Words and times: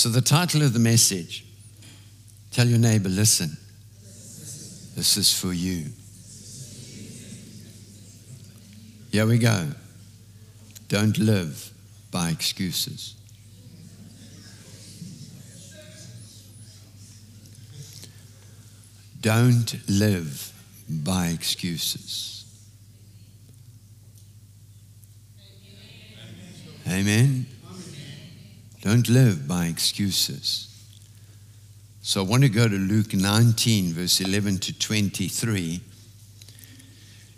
So, 0.00 0.08
the 0.08 0.22
title 0.22 0.62
of 0.62 0.72
the 0.72 0.78
message 0.78 1.44
tell 2.52 2.66
your 2.66 2.78
neighbor, 2.78 3.10
listen, 3.10 3.58
this 4.96 5.18
is 5.18 5.38
for 5.38 5.52
you. 5.52 5.88
Here 9.12 9.26
we 9.26 9.36
go. 9.36 9.68
Don't 10.88 11.18
live 11.18 11.70
by 12.10 12.30
excuses. 12.30 13.14
Don't 19.20 19.76
live 19.86 20.50
by 20.88 21.26
excuses. 21.26 22.46
Amen. 26.88 27.44
Don't 28.82 29.08
live 29.08 29.46
by 29.46 29.66
excuses. 29.66 30.66
So 32.02 32.22
I 32.22 32.26
want 32.26 32.42
to 32.42 32.48
go 32.48 32.66
to 32.66 32.74
Luke 32.74 33.12
19, 33.12 33.92
verse 33.92 34.20
11 34.20 34.58
to 34.58 34.78
23. 34.78 35.80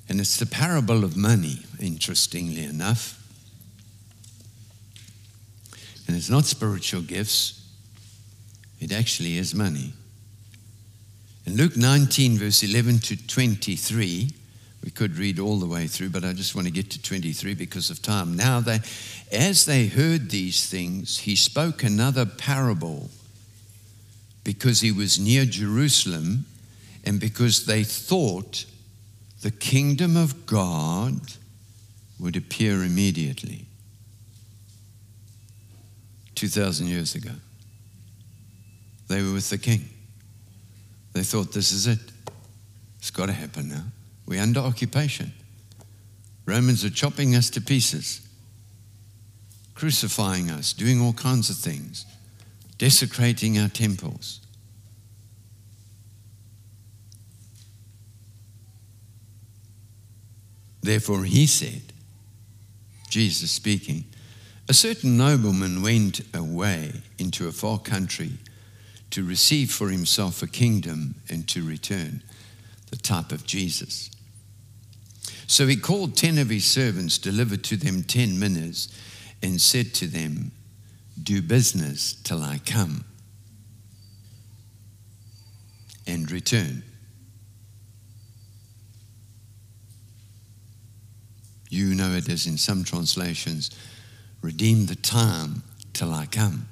And 0.09 0.21
it's 0.21 0.37
the 0.37 0.47
parable 0.47 1.05
of 1.05 1.16
money, 1.16 1.61
interestingly 1.80 2.65
enough. 2.65 3.19
And 6.07 6.16
it's 6.16 6.30
not 6.30 6.45
spiritual 6.45 7.02
gifts, 7.02 7.66
it 8.80 8.93
actually 8.93 9.38
is 9.38 9.55
money. 9.55 9.95
In 11.47 11.57
Luke 11.57 11.77
19, 11.77 12.38
verse 12.38 12.63
11 12.63 13.01
to 13.01 13.27
23, 13.27 14.30
we 14.85 14.91
could 14.91 15.17
read 15.17 15.39
all 15.39 15.59
the 15.59 15.67
way 15.67 15.87
through, 15.87 16.11
but 16.11 16.25
I 16.25 16.33
just 16.33 16.55
want 16.55 16.67
to 16.67 16.73
get 16.73 16.91
to 16.91 17.01
23 17.01 17.55
because 17.55 17.91
of 17.91 18.03
time. 18.03 18.37
Now, 18.37 18.61
they, 18.61 18.81
as 19.31 19.65
they 19.65 19.87
heard 19.87 20.31
these 20.31 20.69
things, 20.69 21.19
he 21.19 21.37
spoke 21.37 21.85
another 21.85 22.27
parable 22.27 23.11
because 24.43 24.81
he 24.81 24.91
was 24.91 25.21
near 25.21 25.45
Jerusalem 25.45 26.47
and 27.05 27.21
because 27.21 27.66
they 27.66 27.85
thought 27.85 28.65
the 29.43 29.52
kingdom 29.52 30.16
of 30.16 30.47
God 30.47 31.21
would 32.19 32.37
appear 32.37 32.83
immediately. 32.83 33.67
2,000 36.35 36.89
years 36.89 37.15
ago, 37.15 37.33
they 39.07 39.23
were 39.23 39.35
with 39.35 39.49
the 39.51 39.59
king. 39.59 39.89
They 41.13 41.23
thought, 41.23 41.52
this 41.52 41.71
is 41.71 41.87
it. 41.87 42.01
It's 42.99 43.11
got 43.11 43.27
to 43.27 43.33
happen 43.33 43.69
now. 43.69 43.85
We're 44.26 44.42
under 44.42 44.60
occupation. 44.60 45.32
Romans 46.46 46.84
are 46.84 46.90
chopping 46.90 47.34
us 47.34 47.51
to 47.51 47.60
pieces, 47.60 48.26
crucifying 49.74 50.51
us, 50.51 50.73
doing 50.73 51.01
all 51.01 51.12
kinds 51.12 51.51
of 51.51 51.56
things, 51.56 52.06
desecrating 52.78 53.59
our 53.59 53.68
temples. 53.68 54.40
Therefore, 60.82 61.24
he 61.24 61.46
said, 61.46 61.82
Jesus 63.09 63.50
speaking, 63.50 64.04
a 64.69 64.75
certain 64.75 65.16
nobleman 65.16 65.82
went 65.82 66.22
away 66.34 66.93
into 67.19 67.47
a 67.47 67.53
far 67.53 67.78
country 67.78 68.32
to 69.10 69.22
receive 69.22 69.70
for 69.70 69.91
himself 69.91 70.43
a 70.43 70.47
kingdom 70.47 71.15
and 71.28 71.47
to 71.48 71.62
return, 71.62 72.22
the 72.93 72.98
type 72.98 73.32
of 73.32 73.44
Jesus. 73.47 74.10
So 75.47 75.66
he 75.66 75.76
called 75.76 76.15
ten 76.15 76.38
of 76.38 76.50
his 76.50 76.66
servants, 76.66 77.19
delivered 77.19 77.65
to 77.65 77.76
them 77.76 78.03
ten 78.03 78.38
minas, 78.38 78.88
and 79.43 79.60
said 79.60 79.94
to 79.94 80.06
them, 80.06 80.53
Do 81.21 81.43
business 81.43 82.12
till 82.12 82.43
I 82.43 82.60
come 82.65 83.04
and 86.06 86.31
return. 86.31 86.82
You 91.71 91.94
know 91.94 92.11
it 92.11 92.28
as 92.28 92.47
in 92.47 92.59
some 92.59 92.84
translations, 92.84 93.71
redeem 94.43 94.84
the 94.84 94.97
time 94.97 95.62
till 95.94 96.12
I 96.12 96.27
come. 96.27 96.69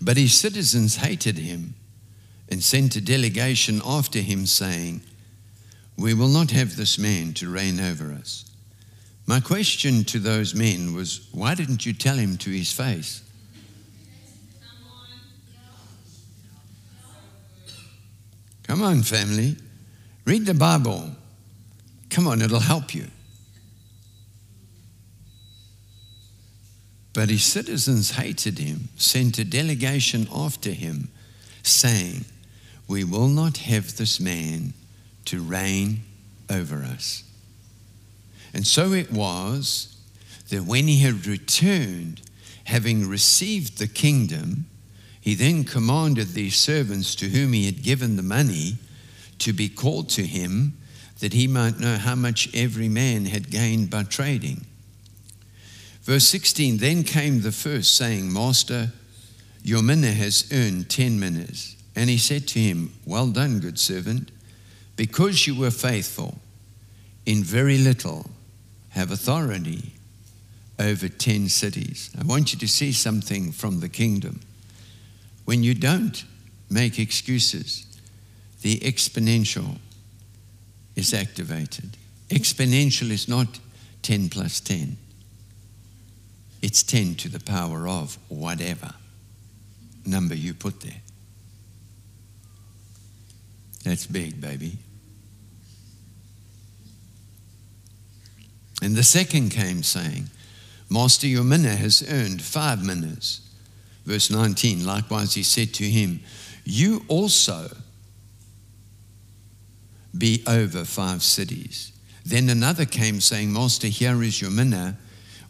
But 0.00 0.16
his 0.16 0.32
citizens 0.32 0.96
hated 0.96 1.36
him 1.36 1.74
and 2.50 2.62
sent 2.62 2.96
a 2.96 3.00
delegation 3.00 3.80
after 3.84 4.18
him, 4.18 4.46
saying, 4.46 5.02
We 5.96 6.14
will 6.14 6.28
not 6.28 6.50
have 6.50 6.76
this 6.76 6.98
man 6.98 7.32
to 7.34 7.50
reign 7.50 7.78
over 7.78 8.12
us. 8.12 8.44
My 9.26 9.38
question 9.38 10.04
to 10.04 10.18
those 10.18 10.54
men 10.54 10.92
was, 10.94 11.28
Why 11.32 11.54
didn't 11.54 11.86
you 11.86 11.92
tell 11.92 12.16
him 12.16 12.36
to 12.38 12.50
his 12.50 12.72
face? 12.72 13.22
Come 18.64 18.82
on, 18.82 19.02
family. 19.02 19.56
Read 20.24 20.46
the 20.46 20.54
Bible. 20.54 21.10
Come 22.08 22.28
on, 22.28 22.42
it'll 22.42 22.60
help 22.60 22.94
you. 22.94 23.06
But 27.12 27.30
his 27.30 27.42
citizens 27.42 28.12
hated 28.12 28.58
him, 28.58 28.88
sent 28.96 29.38
a 29.38 29.44
delegation 29.44 30.28
after 30.32 30.70
him, 30.70 31.08
saying, 31.62 32.24
We 32.90 33.04
will 33.04 33.28
not 33.28 33.58
have 33.58 33.96
this 33.96 34.18
man 34.18 34.72
to 35.26 35.40
reign 35.40 36.00
over 36.50 36.82
us. 36.82 37.22
And 38.52 38.66
so 38.66 38.92
it 38.92 39.12
was 39.12 39.96
that 40.48 40.64
when 40.64 40.88
he 40.88 40.98
had 40.98 41.24
returned, 41.24 42.20
having 42.64 43.08
received 43.08 43.78
the 43.78 43.86
kingdom, 43.86 44.66
he 45.20 45.36
then 45.36 45.62
commanded 45.62 46.30
these 46.30 46.56
servants 46.56 47.14
to 47.14 47.28
whom 47.28 47.52
he 47.52 47.66
had 47.66 47.84
given 47.84 48.16
the 48.16 48.24
money 48.24 48.78
to 49.38 49.52
be 49.52 49.68
called 49.68 50.08
to 50.08 50.26
him, 50.26 50.76
that 51.20 51.32
he 51.32 51.46
might 51.46 51.78
know 51.78 51.96
how 51.96 52.16
much 52.16 52.52
every 52.52 52.88
man 52.88 53.26
had 53.26 53.52
gained 53.52 53.88
by 53.88 54.02
trading. 54.02 54.66
Verse 56.02 56.26
16 56.26 56.78
Then 56.78 57.04
came 57.04 57.42
the 57.42 57.52
first, 57.52 57.96
saying, 57.96 58.32
Master, 58.32 58.90
your 59.62 59.80
mina 59.80 60.10
has 60.10 60.50
earned 60.52 60.90
ten 60.90 61.20
minas. 61.20 61.76
And 62.00 62.08
he 62.08 62.16
said 62.16 62.48
to 62.48 62.58
him, 62.58 62.94
Well 63.04 63.26
done, 63.26 63.60
good 63.60 63.78
servant, 63.78 64.30
because 64.96 65.46
you 65.46 65.54
were 65.54 65.70
faithful 65.70 66.38
in 67.26 67.44
very 67.44 67.76
little, 67.76 68.30
have 68.88 69.10
authority 69.10 69.92
over 70.78 71.08
ten 71.08 71.50
cities. 71.50 72.08
I 72.18 72.24
want 72.24 72.54
you 72.54 72.58
to 72.60 72.66
see 72.66 72.92
something 72.92 73.52
from 73.52 73.80
the 73.80 73.88
kingdom. 73.90 74.40
When 75.44 75.62
you 75.62 75.74
don't 75.74 76.24
make 76.70 76.98
excuses, 76.98 77.84
the 78.62 78.78
exponential 78.78 79.76
is 80.96 81.12
activated. 81.12 81.98
Exponential 82.30 83.10
is 83.10 83.28
not 83.28 83.60
10 84.00 84.30
plus 84.30 84.58
10. 84.60 84.96
It's 86.62 86.82
10 86.82 87.16
to 87.16 87.28
the 87.28 87.40
power 87.40 87.86
of 87.86 88.16
whatever 88.30 88.94
number 90.06 90.34
you 90.34 90.54
put 90.54 90.80
there. 90.80 91.02
That's 93.90 94.06
big, 94.06 94.40
baby. 94.40 94.78
And 98.80 98.94
the 98.94 99.02
second 99.02 99.48
came 99.48 99.82
saying, 99.82 100.26
Master, 100.88 101.26
your 101.26 101.42
mina 101.42 101.74
has 101.74 102.04
earned 102.08 102.40
five 102.40 102.84
minas. 102.84 103.40
Verse 104.04 104.30
19, 104.30 104.86
likewise 104.86 105.34
he 105.34 105.42
said 105.42 105.74
to 105.74 105.82
him, 105.82 106.20
You 106.62 107.04
also 107.08 107.76
be 110.16 110.44
over 110.46 110.84
five 110.84 111.24
cities. 111.24 111.90
Then 112.24 112.48
another 112.48 112.84
came 112.84 113.20
saying, 113.20 113.52
Master, 113.52 113.88
here 113.88 114.22
is 114.22 114.40
your 114.40 114.52
mina 114.52 114.98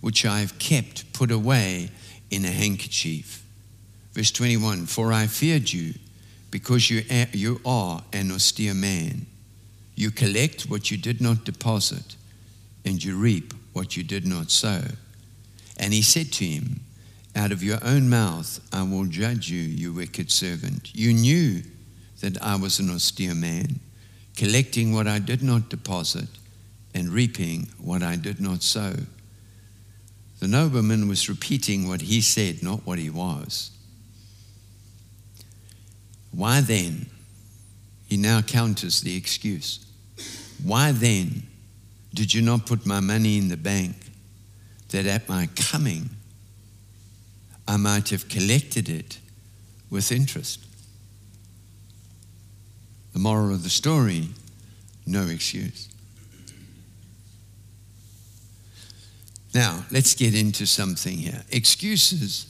which 0.00 0.24
I 0.24 0.40
have 0.40 0.58
kept 0.58 1.12
put 1.12 1.30
away 1.30 1.90
in 2.30 2.46
a 2.46 2.50
handkerchief. 2.50 3.44
Verse 4.14 4.30
21 4.30 4.86
For 4.86 5.12
I 5.12 5.26
feared 5.26 5.70
you, 5.70 5.92
because 6.50 6.90
you, 6.90 7.02
you 7.32 7.60
are 7.64 8.02
an 8.12 8.32
austere 8.32 8.74
man. 8.74 9.26
You 9.94 10.10
collect 10.10 10.62
what 10.62 10.90
you 10.90 10.96
did 10.96 11.20
not 11.20 11.44
deposit, 11.44 12.16
and 12.84 13.02
you 13.02 13.16
reap 13.16 13.54
what 13.72 13.96
you 13.96 14.02
did 14.02 14.26
not 14.26 14.50
sow. 14.50 14.82
And 15.78 15.92
he 15.92 16.02
said 16.02 16.32
to 16.34 16.44
him, 16.44 16.80
Out 17.36 17.52
of 17.52 17.62
your 17.62 17.78
own 17.82 18.08
mouth 18.08 18.60
I 18.72 18.82
will 18.82 19.06
judge 19.06 19.50
you, 19.50 19.60
you 19.60 19.92
wicked 19.92 20.30
servant. 20.30 20.94
You 20.94 21.12
knew 21.12 21.62
that 22.20 22.40
I 22.42 22.56
was 22.56 22.78
an 22.78 22.90
austere 22.90 23.34
man, 23.34 23.80
collecting 24.36 24.92
what 24.92 25.06
I 25.06 25.18
did 25.18 25.42
not 25.42 25.68
deposit, 25.68 26.28
and 26.94 27.08
reaping 27.08 27.68
what 27.78 28.02
I 28.02 28.16
did 28.16 28.40
not 28.40 28.62
sow. 28.62 28.94
The 30.40 30.48
nobleman 30.48 31.06
was 31.08 31.28
repeating 31.28 31.86
what 31.86 32.00
he 32.00 32.20
said, 32.20 32.62
not 32.62 32.86
what 32.86 32.98
he 32.98 33.10
was. 33.10 33.70
Why 36.30 36.60
then? 36.60 37.06
He 38.06 38.16
now 38.16 38.42
counters 38.42 39.00
the 39.00 39.16
excuse. 39.16 39.86
Why 40.62 40.92
then 40.92 41.44
did 42.14 42.34
you 42.34 42.42
not 42.42 42.66
put 42.66 42.86
my 42.86 43.00
money 43.00 43.38
in 43.38 43.48
the 43.48 43.56
bank 43.56 43.96
that 44.90 45.06
at 45.06 45.28
my 45.28 45.48
coming 45.54 46.10
I 47.66 47.76
might 47.76 48.08
have 48.08 48.28
collected 48.28 48.88
it 48.88 49.18
with 49.90 50.10
interest. 50.10 50.64
The 53.12 53.18
moral 53.18 53.54
of 53.54 53.62
the 53.62 53.70
story 53.70 54.28
no 55.06 55.26
excuse. 55.26 55.88
Now, 59.54 59.84
let's 59.90 60.14
get 60.14 60.34
into 60.34 60.66
something 60.66 61.16
here. 61.16 61.42
Excuses 61.50 62.46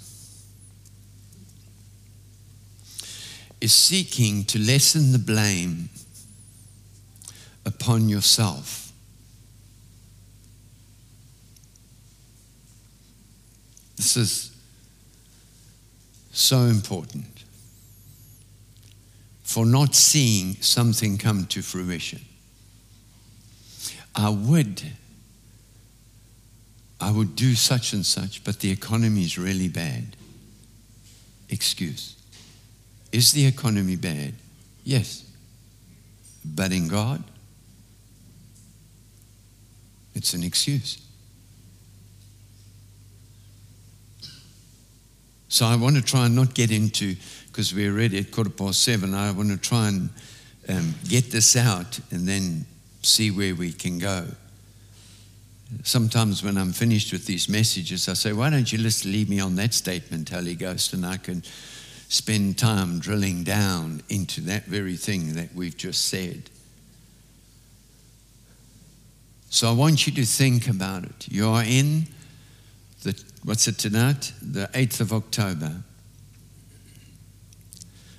is 3.60 3.74
seeking 3.74 4.44
to 4.44 4.58
lessen 4.58 5.12
the 5.12 5.18
blame 5.18 5.90
upon 7.66 8.08
yourself. 8.08 8.92
This 13.96 14.16
is 14.16 14.56
so 16.32 16.60
important 16.60 17.44
for 19.42 19.66
not 19.66 19.94
seeing 19.94 20.54
something 20.62 21.18
come 21.18 21.44
to 21.46 21.60
fruition. 21.60 22.20
I 24.14 24.30
would 24.30 24.82
I 27.00 27.10
would 27.10 27.34
do 27.34 27.54
such 27.54 27.94
and 27.94 28.04
such, 28.04 28.44
but 28.44 28.60
the 28.60 28.70
economy 28.70 29.24
is 29.24 29.38
really 29.38 29.68
bad. 29.68 30.16
Excuse. 31.48 32.19
Is 33.12 33.32
the 33.32 33.46
economy 33.46 33.96
bad? 33.96 34.34
Yes. 34.84 35.24
But 36.44 36.72
in 36.72 36.88
God, 36.88 37.22
it's 40.14 40.32
an 40.34 40.42
excuse. 40.42 41.02
So 45.48 45.66
I 45.66 45.74
want 45.76 45.96
to 45.96 46.02
try 46.02 46.26
and 46.26 46.36
not 46.36 46.54
get 46.54 46.70
into, 46.70 47.16
because 47.48 47.74
we're 47.74 47.92
ready 47.92 48.18
at 48.18 48.30
quarter 48.30 48.50
past 48.50 48.82
seven, 48.82 49.14
I 49.14 49.32
want 49.32 49.50
to 49.50 49.56
try 49.56 49.88
and 49.88 50.10
um, 50.68 50.94
get 51.08 51.32
this 51.32 51.56
out 51.56 51.98
and 52.12 52.26
then 52.26 52.64
see 53.02 53.30
where 53.30 53.54
we 53.54 53.72
can 53.72 53.98
go. 53.98 54.26
Sometimes 55.82 56.42
when 56.42 56.56
I'm 56.56 56.72
finished 56.72 57.12
with 57.12 57.26
these 57.26 57.48
messages, 57.48 58.08
I 58.08 58.14
say, 58.14 58.32
Why 58.32 58.50
don't 58.50 58.70
you 58.72 58.78
just 58.78 59.04
leave 59.04 59.28
me 59.28 59.40
on 59.40 59.56
that 59.56 59.74
statement, 59.74 60.28
Holy 60.28 60.54
Ghost, 60.54 60.92
and 60.92 61.04
I 61.04 61.16
can 61.16 61.42
spend 62.10 62.58
time 62.58 62.98
drilling 62.98 63.44
down 63.44 64.02
into 64.08 64.40
that 64.40 64.64
very 64.64 64.96
thing 64.96 65.34
that 65.34 65.54
we've 65.54 65.76
just 65.76 66.06
said. 66.06 66.50
So 69.48 69.68
I 69.68 69.72
want 69.72 70.08
you 70.08 70.12
to 70.14 70.24
think 70.24 70.66
about 70.66 71.04
it. 71.04 71.28
You 71.30 71.48
are 71.48 71.62
in 71.62 72.08
the, 73.04 73.16
what's 73.44 73.68
it 73.68 73.78
tonight? 73.78 74.32
The 74.42 74.68
8th 74.74 75.00
of 75.00 75.12
October. 75.12 75.82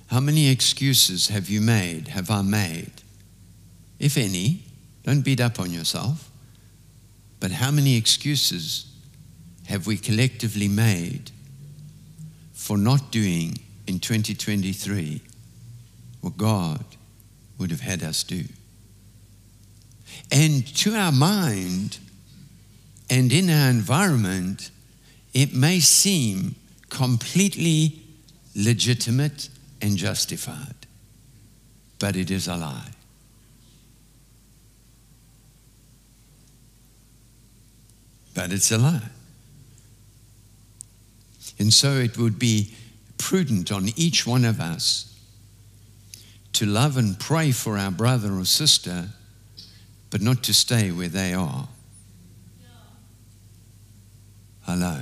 How 0.06 0.20
many 0.20 0.48
excuses 0.48 1.28
have 1.28 1.50
you 1.50 1.60
made, 1.60 2.08
have 2.08 2.30
I 2.30 2.40
made? 2.40 2.92
If 3.98 4.16
any, 4.16 4.62
don't 5.04 5.20
beat 5.20 5.40
up 5.40 5.60
on 5.60 5.70
yourself. 5.70 6.30
But 7.40 7.50
how 7.50 7.70
many 7.70 7.98
excuses 7.98 8.86
have 9.66 9.86
we 9.86 9.98
collectively 9.98 10.68
made 10.68 11.30
for 12.54 12.78
not 12.78 13.10
doing 13.10 13.58
in 13.86 13.98
2023 13.98 15.20
what 16.20 16.36
God 16.36 16.84
would 17.58 17.70
have 17.70 17.80
had 17.80 18.02
us 18.02 18.22
do? 18.22 18.44
And 20.30 20.66
to 20.76 20.94
our 20.94 21.12
mind 21.12 21.98
and 23.10 23.32
in 23.32 23.50
our 23.50 23.68
environment, 23.68 24.70
it 25.34 25.54
may 25.54 25.80
seem 25.80 26.54
completely 26.88 28.00
legitimate 28.54 29.48
and 29.80 29.96
justified, 29.96 30.74
but 31.98 32.16
it 32.16 32.30
is 32.30 32.46
a 32.46 32.56
lie. 32.56 32.90
But 38.34 38.52
it's 38.52 38.70
a 38.70 38.78
lie. 38.78 39.10
And 41.58 41.72
so 41.72 41.92
it 41.92 42.16
would 42.16 42.38
be 42.38 42.72
prudent 43.22 43.70
on 43.70 43.88
each 43.94 44.26
one 44.26 44.44
of 44.44 44.60
us 44.60 45.16
to 46.52 46.66
love 46.66 46.96
and 46.96 47.18
pray 47.20 47.52
for 47.52 47.78
our 47.78 47.92
brother 47.92 48.36
or 48.36 48.44
sister, 48.44 49.06
but 50.10 50.20
not 50.20 50.42
to 50.42 50.52
stay 50.52 50.90
where 50.90 51.08
they 51.08 51.32
are. 51.32 51.68
Hello. 54.62 54.98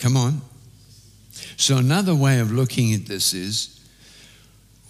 Come 0.00 0.16
on. 0.16 0.40
So, 1.56 1.76
another 1.76 2.14
way 2.14 2.40
of 2.40 2.50
looking 2.50 2.92
at 2.92 3.06
this 3.06 3.32
is 3.32 3.80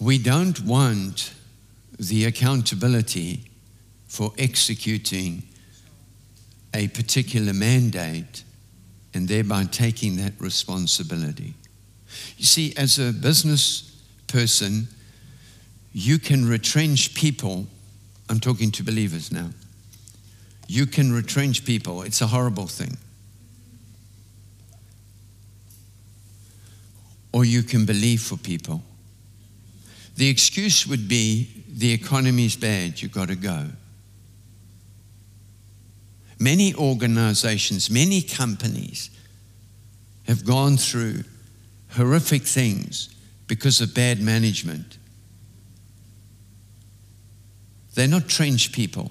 we 0.01 0.17
don't 0.17 0.59
want 0.61 1.35
the 1.99 2.25
accountability 2.25 3.51
for 4.09 4.33
executing 4.39 5.43
a 6.73 6.89
particular 6.89 7.53
mandate 7.53 8.45
and 9.17 9.27
thereby 9.27 9.65
taking 9.65 10.17
that 10.17 10.35
responsibility. 10.39 11.55
You 12.37 12.45
see, 12.45 12.75
as 12.77 12.99
a 12.99 13.13
business 13.13 13.99
person, 14.27 14.89
you 15.95 16.19
can 16.19 16.47
retrench 16.47 17.15
people. 17.15 17.67
I'm 18.29 18.41
talking 18.41 18.71
to 18.73 18.85
believers 18.85 19.33
now. 19.33 19.49
You 20.69 20.85
can 20.85 21.13
retrench 21.13 21.65
people. 21.65 22.03
It's 22.03 22.21
a 22.21 22.27
horrible 22.27 22.67
thing. 22.67 22.99
Or 27.33 27.47
you 27.47 27.63
can 27.63 27.87
believe 27.87 28.21
for 28.21 28.37
people. 28.37 28.83
The 30.17 30.29
excuse 30.29 30.87
would 30.87 31.09
be 31.09 31.65
the 31.69 31.91
economy's 31.93 32.57
bad, 32.57 33.01
you've 33.01 33.13
got 33.13 33.29
to 33.29 33.37
go. 33.37 33.67
Many 36.39 36.75
organizations, 36.75 37.91
many 37.91 38.21
companies 38.21 39.11
have 40.27 40.45
gone 40.45 40.77
through 40.77 41.25
horrific 41.93 42.43
things 42.43 43.15
because 43.47 43.81
of 43.81 43.95
bad 43.95 44.21
management. 44.21 44.99
They're 47.95 48.09
not 48.09 48.29
trench 48.29 48.73
people. 48.73 49.11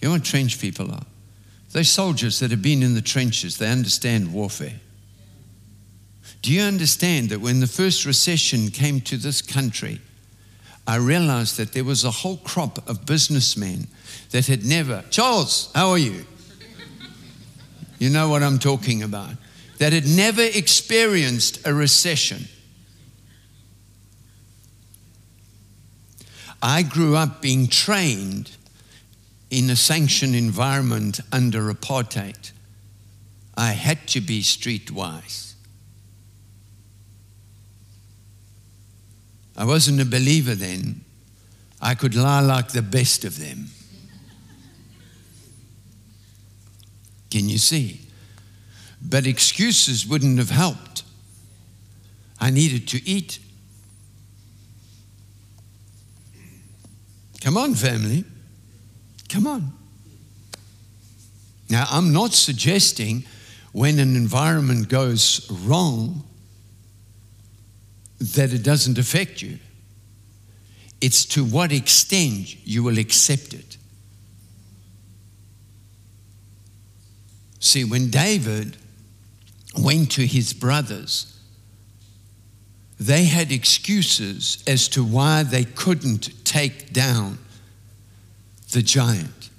You 0.00 0.08
know 0.08 0.14
what 0.14 0.24
trench 0.24 0.60
people 0.60 0.90
are? 0.90 1.04
They're 1.72 1.84
soldiers 1.84 2.38
that 2.38 2.50
have 2.50 2.62
been 2.62 2.82
in 2.82 2.94
the 2.94 3.02
trenches, 3.02 3.58
they 3.58 3.70
understand 3.70 4.32
warfare. 4.32 4.80
Do 6.42 6.52
you 6.52 6.62
understand 6.62 7.30
that 7.30 7.40
when 7.40 7.60
the 7.60 7.66
first 7.66 8.06
recession 8.06 8.68
came 8.68 9.00
to 9.02 9.16
this 9.16 9.42
country, 9.42 10.00
I 10.86 10.96
realized 10.96 11.56
that 11.56 11.72
there 11.72 11.84
was 11.84 12.04
a 12.04 12.10
whole 12.10 12.36
crop 12.38 12.88
of 12.88 13.04
businessmen 13.04 13.88
that 14.30 14.46
had 14.46 14.64
never, 14.64 15.04
Charles, 15.10 15.70
how 15.74 15.90
are 15.90 15.98
you? 15.98 16.24
You 17.98 18.10
know 18.10 18.28
what 18.28 18.42
I'm 18.42 18.58
talking 18.58 19.02
about. 19.02 19.30
That 19.78 19.92
had 19.92 20.06
never 20.06 20.42
experienced 20.42 21.66
a 21.66 21.74
recession. 21.74 22.48
I 26.62 26.82
grew 26.82 27.16
up 27.16 27.42
being 27.42 27.68
trained 27.68 28.50
in 29.50 29.70
a 29.70 29.76
sanctioned 29.76 30.34
environment 30.34 31.20
under 31.30 31.72
apartheid. 31.72 32.52
I 33.56 33.72
had 33.72 34.06
to 34.08 34.20
be 34.20 34.42
streetwise. 34.42 35.54
I 39.56 39.64
wasn't 39.64 40.00
a 40.00 40.04
believer 40.04 40.54
then. 40.54 41.02
I 41.80 41.94
could 41.94 42.14
lie 42.14 42.40
like 42.40 42.68
the 42.68 42.82
best 42.82 43.24
of 43.24 43.38
them. 43.38 43.68
Can 47.30 47.48
you 47.48 47.58
see? 47.58 48.00
But 49.02 49.26
excuses 49.26 50.06
wouldn't 50.06 50.38
have 50.38 50.50
helped. 50.50 51.02
I 52.40 52.50
needed 52.50 52.88
to 52.88 53.08
eat. 53.08 53.38
Come 57.40 57.56
on, 57.56 57.74
family. 57.74 58.24
Come 59.28 59.46
on. 59.46 59.72
Now, 61.68 61.86
I'm 61.90 62.12
not 62.12 62.32
suggesting 62.32 63.24
when 63.72 63.98
an 63.98 64.16
environment 64.16 64.88
goes 64.88 65.50
wrong 65.50 66.24
that 68.18 68.52
it 68.52 68.62
doesn't 68.62 68.98
affect 68.98 69.42
you. 69.42 69.58
It's 71.00 71.24
to 71.26 71.44
what 71.44 71.72
extent 71.72 72.66
you 72.66 72.82
will 72.82 72.98
accept 72.98 73.52
it. 73.52 73.76
See, 77.66 77.82
when 77.82 78.10
David 78.10 78.76
went 79.76 80.12
to 80.12 80.24
his 80.24 80.52
brothers, 80.52 81.36
they 83.00 83.24
had 83.24 83.50
excuses 83.50 84.62
as 84.68 84.86
to 84.90 85.02
why 85.02 85.42
they 85.42 85.64
couldn't 85.64 86.44
take 86.44 86.92
down 86.92 87.38
the 88.70 88.82
giant. 88.82 89.50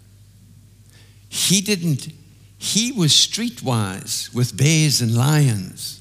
He 1.28 1.60
didn't, 1.60 2.08
he 2.58 2.94
was 2.94 3.12
streetwise 3.12 4.34
with 4.34 4.56
bears 4.56 5.02
and 5.02 5.14
lions. 5.14 6.00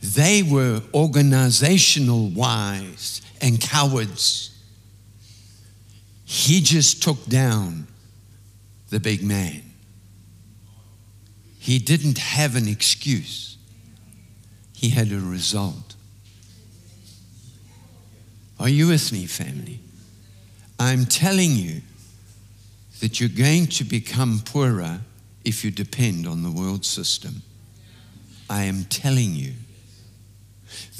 They 0.00 0.42
were 0.42 0.80
organizational 0.94 2.30
wise 2.30 3.20
and 3.42 3.60
cowards. 3.60 4.58
He 6.24 6.62
just 6.62 7.02
took 7.02 7.22
down 7.26 7.86
the 8.88 8.98
big 8.98 9.22
man. 9.22 9.65
He 11.66 11.80
didn't 11.80 12.18
have 12.18 12.54
an 12.54 12.68
excuse, 12.68 13.56
he 14.72 14.90
had 14.90 15.10
a 15.10 15.18
result. 15.18 15.96
Are 18.60 18.68
you 18.68 18.86
with 18.86 19.10
me, 19.10 19.26
family? 19.26 19.80
I'm 20.78 21.06
telling 21.06 21.56
you 21.56 21.80
that 23.00 23.18
you're 23.18 23.28
going 23.28 23.66
to 23.66 23.82
become 23.82 24.42
poorer 24.44 25.00
if 25.44 25.64
you 25.64 25.72
depend 25.72 26.24
on 26.24 26.44
the 26.44 26.52
world 26.52 26.84
system. 26.84 27.42
I 28.48 28.62
am 28.62 28.84
telling 28.84 29.34
you. 29.34 29.54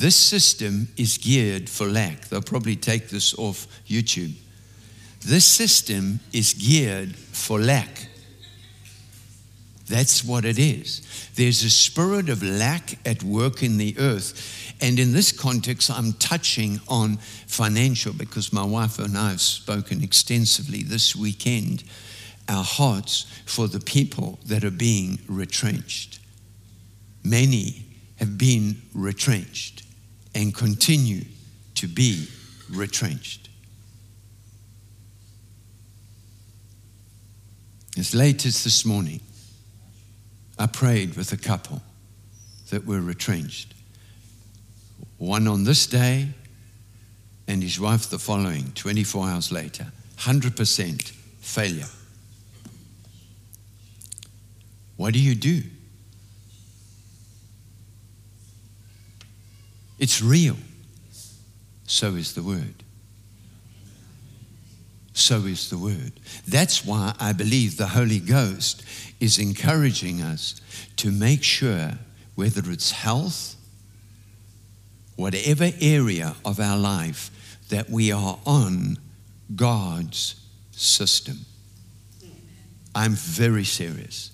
This 0.01 0.17
system 0.17 0.89
is 0.97 1.17
geared 1.17 1.69
for 1.69 1.87
lack. 1.87 2.23
They'll 2.23 2.43
probably 2.43 2.75
take 2.75 3.09
this 3.09 3.39
off 3.39 3.69
YouTube. 3.87 4.35
This 5.25 5.45
system 5.45 6.19
is 6.33 6.55
geared 6.55 7.15
for 7.15 7.61
lack. 7.61 8.09
That's 9.89 10.25
what 10.25 10.45
it 10.45 10.59
is. 10.59 11.31
There's 11.37 11.63
a 11.63 11.71
spirit 11.71 12.29
of 12.29 12.43
lack 12.43 12.99
at 13.07 13.23
work 13.23 13.63
in 13.63 13.79
the 13.79 13.97
earth. 13.99 14.75
And 14.81 14.99
in 14.99 15.13
this 15.13 15.31
context, 15.31 15.91
I'm 15.91 16.13
touching 16.15 16.81
on 16.89 17.19
financial 17.47 18.13
because 18.13 18.53
my 18.53 18.65
wife 18.65 18.99
and 18.99 19.17
I 19.17 19.31
have 19.31 19.41
spoken 19.41 20.03
extensively 20.03 20.83
this 20.83 21.15
weekend 21.15 21.85
our 22.49 22.65
hearts 22.65 23.27
for 23.45 23.69
the 23.69 23.81
people 23.81 24.39
that 24.47 24.65
are 24.65 24.71
being 24.71 25.19
retrenched. 25.29 26.21
Many 27.25 27.85
have 28.17 28.39
been 28.39 28.83
retrenched 28.95 29.83
and 30.35 30.55
continue 30.55 31.25
to 31.77 31.89
be 31.89 32.29
retrenched. 32.71 33.49
As 37.99 38.15
late 38.15 38.45
as 38.47 38.63
this 38.63 38.85
morning, 38.85 39.21
I 40.59 40.67
prayed 40.67 41.17
with 41.17 41.33
a 41.33 41.37
couple 41.37 41.83
that 42.71 42.87
were 42.87 43.01
retrenched. 43.01 43.75
One 45.19 45.47
on 45.47 45.65
this 45.65 45.87
day, 45.87 46.29
and 47.49 47.63
his 47.63 47.79
wife 47.79 48.09
the 48.11 48.19
following, 48.19 48.73
24 48.75 49.29
hours 49.29 49.53
later. 49.53 49.87
100% 50.19 51.03
failure. 51.41 51.89
What 54.97 55.13
do 55.13 55.21
you 55.21 55.35
do? 55.35 55.63
It's 59.99 60.23
real. 60.23 60.57
So 61.87 62.15
is 62.15 62.35
the 62.35 62.43
word. 62.43 62.83
So 65.17 65.47
is 65.47 65.71
the 65.71 65.79
word. 65.79 66.13
That's 66.47 66.85
why 66.85 67.15
I 67.19 67.33
believe 67.33 67.79
the 67.79 67.87
Holy 67.87 68.19
Ghost 68.19 68.85
is 69.19 69.39
encouraging 69.39 70.21
us 70.21 70.61
to 70.97 71.11
make 71.11 71.43
sure, 71.43 71.93
whether 72.35 72.71
it's 72.71 72.91
health, 72.91 73.57
whatever 75.17 75.71
area 75.81 76.37
of 76.45 76.61
our 76.61 76.77
life, 76.77 77.31
that 77.71 77.89
we 77.89 78.13
are 78.13 78.39
on 78.45 78.99
God's 79.55 80.39
system. 80.73 81.39
I'm 82.95 83.13
very 83.13 83.65
serious. 83.65 84.33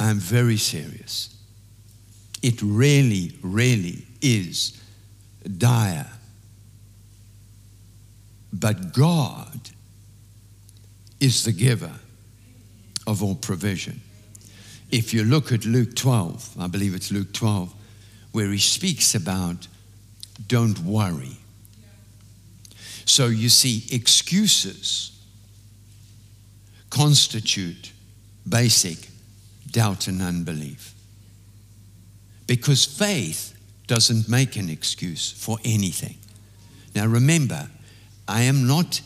I'm 0.00 0.18
very 0.18 0.56
serious. 0.56 1.36
It 2.42 2.60
really, 2.62 3.38
really 3.42 4.08
is 4.20 4.82
dire. 5.56 6.10
But 8.52 8.92
God 8.92 9.70
is 11.20 11.44
the 11.44 11.52
giver 11.52 11.92
of 13.06 13.22
all 13.22 13.34
provision. 13.34 14.00
If 14.90 15.12
you 15.12 15.24
look 15.24 15.52
at 15.52 15.64
Luke 15.64 15.94
12, 15.94 16.56
I 16.58 16.66
believe 16.66 16.94
it's 16.94 17.12
Luke 17.12 17.32
12, 17.32 17.72
where 18.32 18.50
he 18.50 18.58
speaks 18.58 19.14
about 19.14 19.66
don't 20.46 20.78
worry. 20.80 21.36
So 23.04 23.26
you 23.26 23.48
see, 23.48 23.84
excuses 23.90 25.18
constitute 26.90 27.92
basic 28.48 29.08
doubt 29.70 30.06
and 30.06 30.22
unbelief. 30.22 30.94
Because 32.46 32.84
faith 32.84 33.54
doesn't 33.86 34.28
make 34.28 34.56
an 34.56 34.70
excuse 34.70 35.30
for 35.30 35.58
anything. 35.64 36.16
Now 36.94 37.06
remember, 37.06 37.68
I 38.28 38.42
am 38.42 38.66
not 38.66 39.00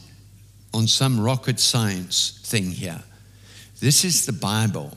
on 0.74 0.88
some 0.88 1.20
rocket 1.20 1.60
science 1.60 2.40
thing 2.44 2.72
here. 2.72 3.02
This 3.80 4.04
is 4.04 4.26
the 4.26 4.32
Bible. 4.32 4.96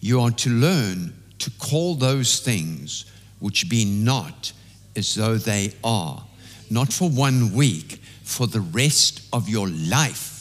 You 0.00 0.20
are 0.22 0.30
to 0.30 0.50
learn 0.50 1.14
to 1.38 1.50
call 1.58 1.94
those 1.94 2.40
things 2.40 3.04
which 3.38 3.68
be 3.68 3.84
not 3.84 4.52
as 4.96 5.14
though 5.14 5.36
they 5.36 5.74
are, 5.84 6.24
not 6.70 6.92
for 6.92 7.08
one 7.08 7.52
week, 7.52 8.00
for 8.24 8.46
the 8.46 8.60
rest 8.60 9.22
of 9.32 9.48
your 9.48 9.68
life 9.68 10.38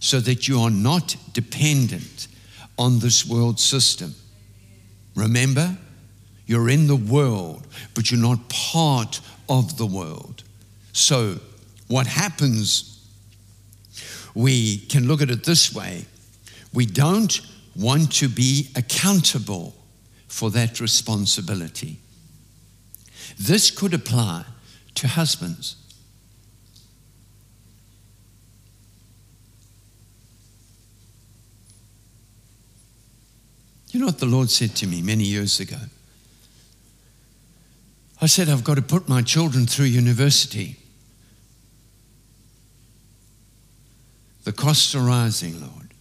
so 0.00 0.18
that 0.18 0.48
you 0.48 0.58
are 0.58 0.70
not 0.70 1.14
dependent 1.32 2.26
on 2.78 2.98
this 2.98 3.26
world 3.26 3.60
system. 3.60 4.14
Remember, 5.14 5.76
you're 6.46 6.70
in 6.70 6.86
the 6.86 6.96
world, 6.96 7.66
but 7.94 8.10
you're 8.10 8.20
not 8.20 8.48
part 8.48 9.20
of 9.50 9.76
the 9.76 9.84
world. 9.84 10.44
So, 10.92 11.38
what 11.88 12.06
happens, 12.06 13.04
we 14.34 14.78
can 14.78 15.08
look 15.08 15.20
at 15.20 15.30
it 15.30 15.44
this 15.44 15.74
way 15.74 16.06
we 16.72 16.86
don't 16.86 17.40
want 17.74 18.12
to 18.12 18.28
be 18.28 18.68
accountable 18.76 19.74
for 20.28 20.50
that 20.50 20.80
responsibility. 20.80 21.98
This 23.38 23.72
could 23.72 23.92
apply 23.92 24.44
to 24.94 25.08
husbands. 25.08 25.76
You 33.90 33.98
know 33.98 34.06
what 34.06 34.18
the 34.20 34.26
Lord 34.26 34.50
said 34.50 34.76
to 34.76 34.86
me 34.86 35.02
many 35.02 35.24
years 35.24 35.58
ago? 35.58 35.78
I 38.22 38.26
said, 38.26 38.48
I've 38.48 38.64
got 38.64 38.74
to 38.74 38.82
put 38.82 39.08
my 39.08 39.22
children 39.22 39.66
through 39.66 39.86
university. 39.86 40.76
The 44.44 44.52
costs 44.52 44.94
are 44.94 45.00
rising, 45.00 45.60
Lord. 45.60 45.94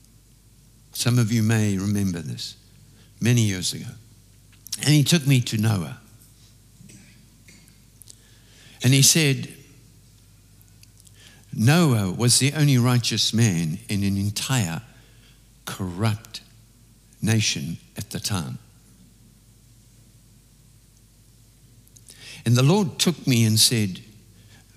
Some 0.94 1.18
of 1.18 1.32
you 1.32 1.44
may 1.44 1.78
remember 1.78 2.20
this 2.20 2.58
many 3.22 3.42
years 3.42 3.74
ago. 3.74 3.92
And 4.80 4.90
he 4.90 5.04
took 5.04 5.26
me 5.26 5.40
to 5.42 5.58
Noah. 5.58 6.00
And 8.84 8.94
he 8.94 9.02
said, 9.02 9.54
Noah 11.54 12.12
was 12.12 12.40
the 12.40 12.54
only 12.54 12.78
righteous 12.78 13.34
man 13.34 13.80
in 13.90 14.04
an 14.04 14.18
entire 14.18 14.82
corrupt 15.66 16.42
nation 17.22 17.78
at 17.98 18.10
the 18.12 18.20
time. 18.20 18.60
And 22.50 22.58
the 22.58 22.64
Lord 22.64 22.98
took 22.98 23.28
me 23.28 23.46
and 23.46 23.60
said, 23.60 24.00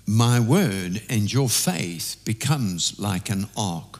My 0.05 0.39
word 0.39 1.01
and 1.09 1.33
your 1.33 1.49
faith 1.49 2.21
becomes 2.23 2.99
like 2.99 3.31
an 3.31 3.47
ark. 3.57 3.99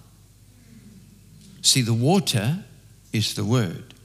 See, 1.63 1.81
the 1.81 1.91
water 1.91 2.65
is 3.13 3.33
the 3.33 3.43
word. 3.43 3.95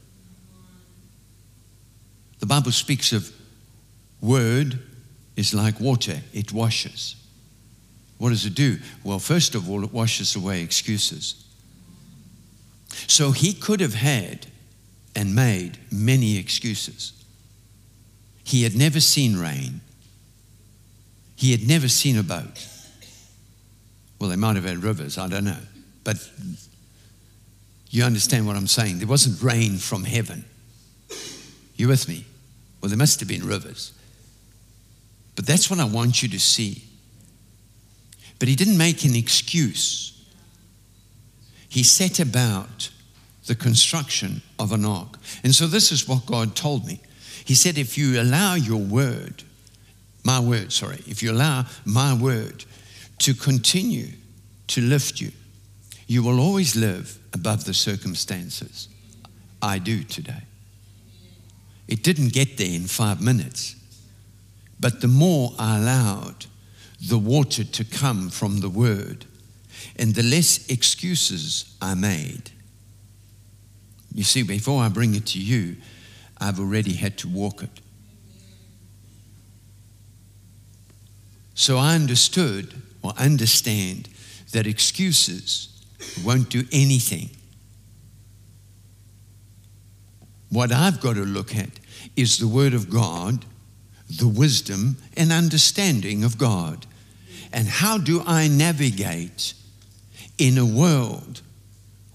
The 2.38 2.46
Bible 2.46 2.72
speaks 2.72 3.12
of 3.12 3.30
word 4.22 4.78
is 5.36 5.52
like 5.52 5.78
water, 5.80 6.18
it 6.32 6.50
washes. 6.50 7.16
What 8.16 8.30
does 8.30 8.46
it 8.46 8.54
do? 8.54 8.78
Well, 9.04 9.18
first 9.18 9.54
of 9.54 9.68
all, 9.68 9.84
it 9.84 9.92
washes 9.92 10.34
away 10.34 10.62
excuses. 10.62 11.44
So 13.06 13.32
he 13.32 13.52
could 13.52 13.80
have 13.80 13.96
had 13.96 14.46
and 15.14 15.34
made 15.34 15.76
many 15.92 16.38
excuses. 16.38 17.17
He 18.48 18.62
had 18.62 18.74
never 18.74 18.98
seen 18.98 19.36
rain. 19.36 19.82
He 21.36 21.50
had 21.50 21.68
never 21.68 21.86
seen 21.86 22.16
a 22.16 22.22
boat. 22.22 22.66
Well, 24.18 24.30
they 24.30 24.36
might 24.36 24.56
have 24.56 24.64
had 24.64 24.82
rivers, 24.82 25.18
I 25.18 25.28
don't 25.28 25.44
know. 25.44 25.60
But 26.02 26.16
you 27.90 28.04
understand 28.04 28.46
what 28.46 28.56
I'm 28.56 28.66
saying. 28.66 29.00
There 29.00 29.06
wasn't 29.06 29.42
rain 29.42 29.76
from 29.76 30.02
heaven. 30.02 30.46
You 31.76 31.88
with 31.88 32.08
me? 32.08 32.24
Well, 32.80 32.88
there 32.88 32.96
must 32.96 33.20
have 33.20 33.28
been 33.28 33.46
rivers. 33.46 33.92
But 35.36 35.46
that's 35.46 35.68
what 35.68 35.78
I 35.78 35.84
want 35.84 36.22
you 36.22 36.28
to 36.30 36.40
see. 36.40 36.84
But 38.38 38.48
he 38.48 38.56
didn't 38.56 38.78
make 38.78 39.04
an 39.04 39.14
excuse 39.14 40.18
he 41.68 41.82
set 41.82 42.18
about 42.18 42.88
the 43.44 43.54
construction 43.54 44.40
of 44.58 44.72
an 44.72 44.86
ark. 44.86 45.18
And 45.44 45.54
so 45.54 45.66
this 45.66 45.92
is 45.92 46.08
what 46.08 46.24
God 46.24 46.56
told 46.56 46.86
me. 46.86 47.00
He 47.48 47.54
said, 47.54 47.78
if 47.78 47.96
you 47.96 48.20
allow 48.20 48.56
your 48.56 48.76
word, 48.76 49.42
my 50.22 50.38
word, 50.38 50.70
sorry, 50.70 51.02
if 51.06 51.22
you 51.22 51.32
allow 51.32 51.64
my 51.86 52.12
word 52.12 52.66
to 53.20 53.32
continue 53.32 54.08
to 54.66 54.82
lift 54.82 55.18
you, 55.18 55.32
you 56.06 56.22
will 56.22 56.40
always 56.40 56.76
live 56.76 57.18
above 57.32 57.64
the 57.64 57.72
circumstances. 57.72 58.88
I 59.62 59.78
do 59.78 60.02
today. 60.02 60.42
It 61.88 62.02
didn't 62.02 62.34
get 62.34 62.58
there 62.58 62.68
in 62.68 62.82
five 62.82 63.22
minutes. 63.22 63.76
But 64.78 65.00
the 65.00 65.08
more 65.08 65.54
I 65.58 65.78
allowed 65.78 66.44
the 67.00 67.16
water 67.16 67.64
to 67.64 67.82
come 67.82 68.28
from 68.28 68.60
the 68.60 68.68
word, 68.68 69.24
and 69.96 70.14
the 70.14 70.22
less 70.22 70.68
excuses 70.68 71.74
I 71.80 71.94
made. 71.94 72.50
You 74.12 74.24
see, 74.24 74.42
before 74.42 74.82
I 74.82 74.90
bring 74.90 75.14
it 75.14 75.24
to 75.28 75.40
you, 75.40 75.76
I've 76.40 76.60
already 76.60 76.94
had 76.94 77.18
to 77.18 77.28
walk 77.28 77.62
it. 77.62 77.80
So 81.54 81.76
I 81.76 81.94
understood 81.94 82.74
or 83.02 83.12
understand 83.18 84.08
that 84.52 84.66
excuses 84.66 85.68
won't 86.24 86.48
do 86.48 86.64
anything. 86.72 87.30
What 90.50 90.72
I've 90.72 91.00
got 91.00 91.16
to 91.16 91.24
look 91.24 91.54
at 91.54 91.70
is 92.16 92.38
the 92.38 92.48
Word 92.48 92.74
of 92.74 92.88
God, 92.88 93.44
the 94.08 94.28
wisdom 94.28 94.96
and 95.16 95.32
understanding 95.32 96.24
of 96.24 96.38
God. 96.38 96.86
And 97.52 97.66
how 97.66 97.98
do 97.98 98.22
I 98.26 98.48
navigate 98.48 99.54
in 100.38 100.58
a 100.58 100.64
world 100.64 101.42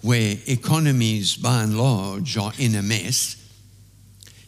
where 0.01 0.37
economies 0.47 1.35
by 1.35 1.63
and 1.63 1.77
large 1.77 2.37
are 2.37 2.53
in 2.57 2.75
a 2.75 2.81
mess? 2.81 3.42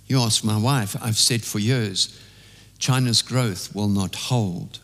You 0.07 0.19
ask 0.19 0.43
my 0.43 0.57
wife, 0.57 0.95
I've 1.01 1.17
said 1.17 1.43
for 1.43 1.59
years, 1.59 2.19
China's 2.77 3.21
growth 3.21 3.73
will 3.73 3.87
not 3.87 4.15
hold. 4.15 4.79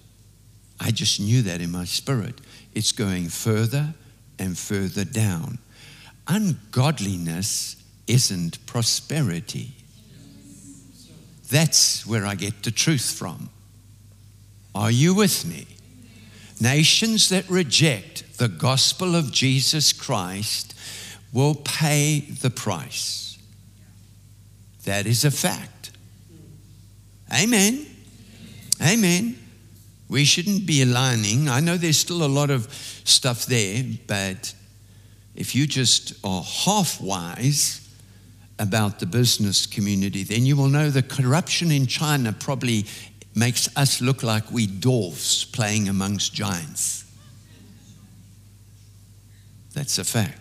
I 0.79 0.91
just 0.91 1.19
knew 1.19 1.41
that 1.43 1.61
in 1.61 1.71
my 1.71 1.85
spirit. 1.85 2.41
It's 2.73 2.91
going 2.91 3.29
further 3.29 3.93
and 4.39 4.57
further 4.57 5.05
down. 5.05 5.59
Ungodliness 6.27 7.75
isn't 8.07 8.65
prosperity. 8.65 9.73
That's 11.49 12.07
where 12.07 12.25
I 12.25 12.35
get 12.35 12.63
the 12.63 12.71
truth 12.71 13.11
from. 13.11 13.49
Are 14.73 14.89
you 14.89 15.13
with 15.13 15.45
me? 15.45 15.67
Nations 16.59 17.29
that 17.29 17.49
reject 17.49 18.37
the 18.37 18.47
gospel 18.47 19.15
of 19.15 19.31
Jesus 19.31 19.91
Christ 19.93 20.73
will 21.33 21.55
pay 21.55 22.21
the 22.21 22.49
price. 22.49 23.30
That 24.85 25.05
is 25.05 25.25
a 25.25 25.31
fact. 25.31 25.91
Amen. 27.33 27.85
Amen. 28.81 29.37
We 30.09 30.25
shouldn't 30.25 30.65
be 30.65 30.81
aligning. 30.81 31.47
I 31.47 31.59
know 31.59 31.77
there's 31.77 31.97
still 31.97 32.23
a 32.23 32.27
lot 32.27 32.49
of 32.49 32.71
stuff 33.05 33.45
there, 33.45 33.83
but 34.07 34.53
if 35.35 35.55
you 35.55 35.67
just 35.67 36.13
are 36.25 36.43
half 36.43 36.99
wise 36.99 37.87
about 38.59 38.99
the 38.99 39.05
business 39.05 39.65
community, 39.65 40.23
then 40.23 40.45
you 40.45 40.55
will 40.55 40.67
know 40.67 40.89
the 40.89 41.01
corruption 41.01 41.71
in 41.71 41.87
China 41.87 42.33
probably 42.33 42.85
makes 43.33 43.75
us 43.77 44.01
look 44.01 44.23
like 44.23 44.51
we 44.51 44.67
dwarfs 44.67 45.45
playing 45.45 45.87
amongst 45.87 46.33
giants. 46.33 47.05
That's 49.73 49.97
a 49.97 50.03
fact. 50.03 50.40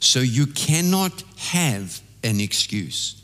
So 0.00 0.20
you 0.20 0.46
cannot 0.46 1.22
have 1.36 2.00
an 2.24 2.40
excuse. 2.40 3.22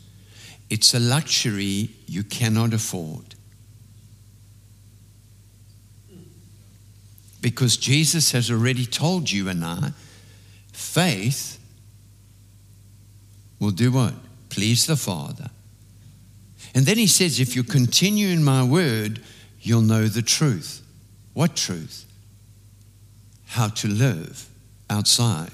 It's 0.69 0.95
a 0.95 1.01
luxury 1.01 1.91
you 2.07 2.23
cannot 2.23 2.75
afford. 2.75 3.35
Because 7.41 7.77
Jesus 7.77 8.33
has 8.33 8.51
already 8.51 8.85
told 8.85 9.31
you 9.31 9.49
and 9.49 9.65
I, 9.65 9.93
faith 10.73 11.59
will 13.59 13.71
do 13.71 13.93
what? 13.93 14.15
Please 14.51 14.87
the 14.87 14.97
Father. 14.97 15.51
And 16.75 16.85
then 16.85 16.99
he 16.99 17.07
says, 17.07 17.41
if 17.41 17.57
you 17.57 17.63
continue 17.63 18.29
in 18.29 18.45
my 18.45 18.63
word, 18.63 19.23
you'll 19.61 19.81
know 19.81 20.09
the 20.09 20.23
truth. 20.23 20.83
What 21.33 21.57
truth? 21.57 22.05
How 23.47 23.69
to 23.69 23.89
live 23.89 24.49
outside 24.91 25.53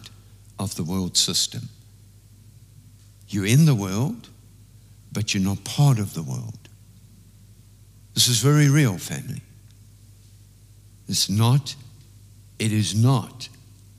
of 0.63 0.75
the 0.77 0.85
world 0.85 1.17
system. 1.17 1.69
You're 3.29 3.47
in 3.47 3.65
the 3.65 3.75
world, 3.75 4.29
but 5.13 5.35
you're 5.35 5.43
not 5.43 5.65
part 5.65 5.99
of 5.99 6.15
the 6.15 6.23
world. 6.23 6.69
This 8.15 8.29
is 8.29 8.41
very 8.41 8.69
real, 8.69 8.99
family. 8.99 9.43
It's 11.09 11.29
not, 11.29 11.75
it 12.59 12.73
is 12.73 12.95
not 12.95 13.49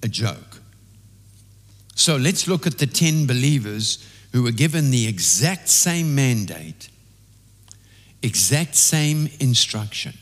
a 0.01 0.07
joke. 0.07 0.61
So 1.95 2.15
let's 2.15 2.47
look 2.47 2.65
at 2.65 2.79
the 2.79 2.87
10 2.87 3.27
believers 3.27 4.07
who 4.31 4.43
were 4.43 4.51
given 4.51 4.91
the 4.91 5.07
exact 5.07 5.69
same 5.69 6.15
mandate, 6.15 6.89
exact 8.21 8.75
same 8.75 9.29
instruction. 9.39 10.13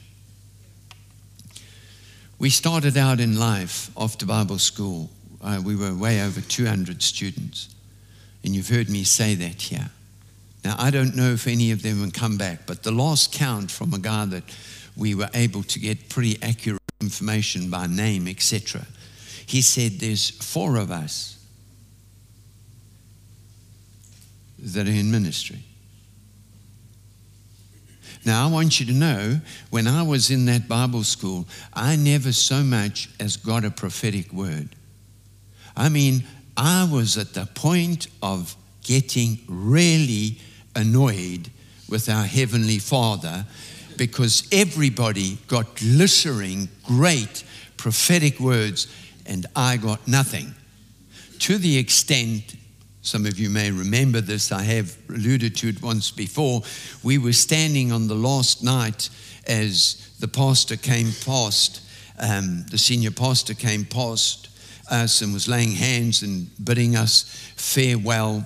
We 2.40 2.50
started 2.50 2.98
out 2.98 3.20
in 3.20 3.38
life 3.38 3.92
after 3.96 4.26
Bible 4.26 4.58
school. 4.58 5.10
Uh, 5.42 5.62
we 5.64 5.76
were 5.76 5.94
way 5.94 6.22
over 6.22 6.40
200 6.42 7.02
students. 7.02 7.74
And 8.44 8.56
you've 8.56 8.70
heard 8.70 8.90
me 8.90 9.04
say 9.04 9.36
that 9.36 9.62
here. 9.62 9.90
Now, 10.64 10.76
I 10.78 10.92
don't 10.92 11.16
know 11.16 11.32
if 11.32 11.48
any 11.48 11.72
of 11.72 11.82
them 11.82 12.02
will 12.02 12.12
come 12.12 12.38
back, 12.38 12.68
but 12.68 12.84
the 12.84 12.92
last 12.92 13.34
count 13.34 13.72
from 13.72 13.94
a 13.94 14.00
guy 14.00 14.26
that 14.26 14.44
we 14.96 15.16
were 15.16 15.30
able 15.34 15.64
to 15.64 15.80
get 15.80 16.10
pretty 16.10 16.38
accurate 16.42 16.82
information 17.00 17.70
by 17.70 17.88
name, 17.88 18.28
etc., 18.28 18.86
he 19.48 19.62
said 19.62 19.94
there's 19.94 20.30
four 20.30 20.78
of 20.78 20.92
us 20.92 21.44
that 24.60 24.88
are 24.88 24.92
in 24.92 25.12
ministry. 25.12 25.60
Now, 28.24 28.48
I 28.48 28.52
want 28.52 28.80
you 28.80 28.86
to 28.86 28.94
know 28.94 29.42
when 29.72 29.88
I 29.88 30.04
was 30.04 30.30
in 30.30 30.46
that 30.46 30.68
Bible 30.68 31.04
school, 31.04 31.48
I 31.74 31.96
never 31.96 32.32
so 32.32 32.62
much 32.62 33.10
as 33.20 33.36
got 33.36 33.66
a 33.66 33.72
prophetic 33.72 34.32
word. 34.32 34.76
I 35.76 35.90
mean, 35.90 36.24
I 36.58 36.88
was 36.92 37.18
at 37.18 37.34
the 37.34 37.46
point 37.46 38.08
of 38.22 38.56
getting 38.84 39.40
really 39.48 40.38
annoyed 40.76 41.50
with 41.90 42.10
our 42.10 42.26
Heavenly 42.26 42.80
Father 42.80 43.46
because 43.98 44.48
everybody 44.52 45.38
got 45.48 45.76
glistering, 45.76 46.70
great 46.84 47.44
prophetic 47.78 48.40
words, 48.40 48.88
and 49.26 49.46
I 49.56 49.78
got 49.78 50.08
nothing. 50.08 50.54
To 51.40 51.58
the 51.58 51.78
extent, 51.78 52.56
some 53.02 53.26
of 53.26 53.40
you 53.40 53.50
may 53.50 53.72
remember 53.72 54.22
this, 54.22 54.52
I 54.52 54.64
have 54.64 54.96
alluded 55.10 55.56
to 55.58 55.70
it 55.70 55.82
once 55.82 56.12
before. 56.12 56.62
We 57.04 57.18
were 57.18 57.34
standing 57.34 57.92
on 57.92 58.08
the 58.08 58.16
last 58.16 58.64
night 58.64 59.10
as 59.48 60.12
the 60.20 60.28
pastor 60.28 60.78
came 60.78 61.12
past, 61.26 61.82
um, 62.20 62.66
the 62.70 62.78
senior 62.78 63.12
pastor 63.12 63.56
came 63.56 63.86
past 63.86 64.51
us 64.92 65.22
and 65.22 65.34
was 65.34 65.48
laying 65.48 65.72
hands 65.72 66.22
and 66.22 66.50
bidding 66.64 66.96
us 66.96 67.24
farewell. 67.56 68.46